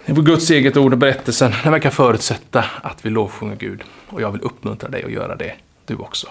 Guds 0.05 0.49
eget 0.49 0.77
ord 0.77 0.93
och 0.93 0.99
berättelsen, 0.99 1.51
den 1.63 1.71
verkar 1.71 1.89
förutsätta 1.89 2.65
att 2.81 3.05
vi 3.05 3.09
lovsjunger 3.09 3.55
Gud. 3.55 3.83
Och 4.07 4.21
jag 4.21 4.31
vill 4.31 4.41
uppmuntra 4.41 4.89
dig 4.89 5.03
att 5.03 5.11
göra 5.11 5.35
det, 5.35 5.53
du 5.85 5.95
också. 5.95 6.27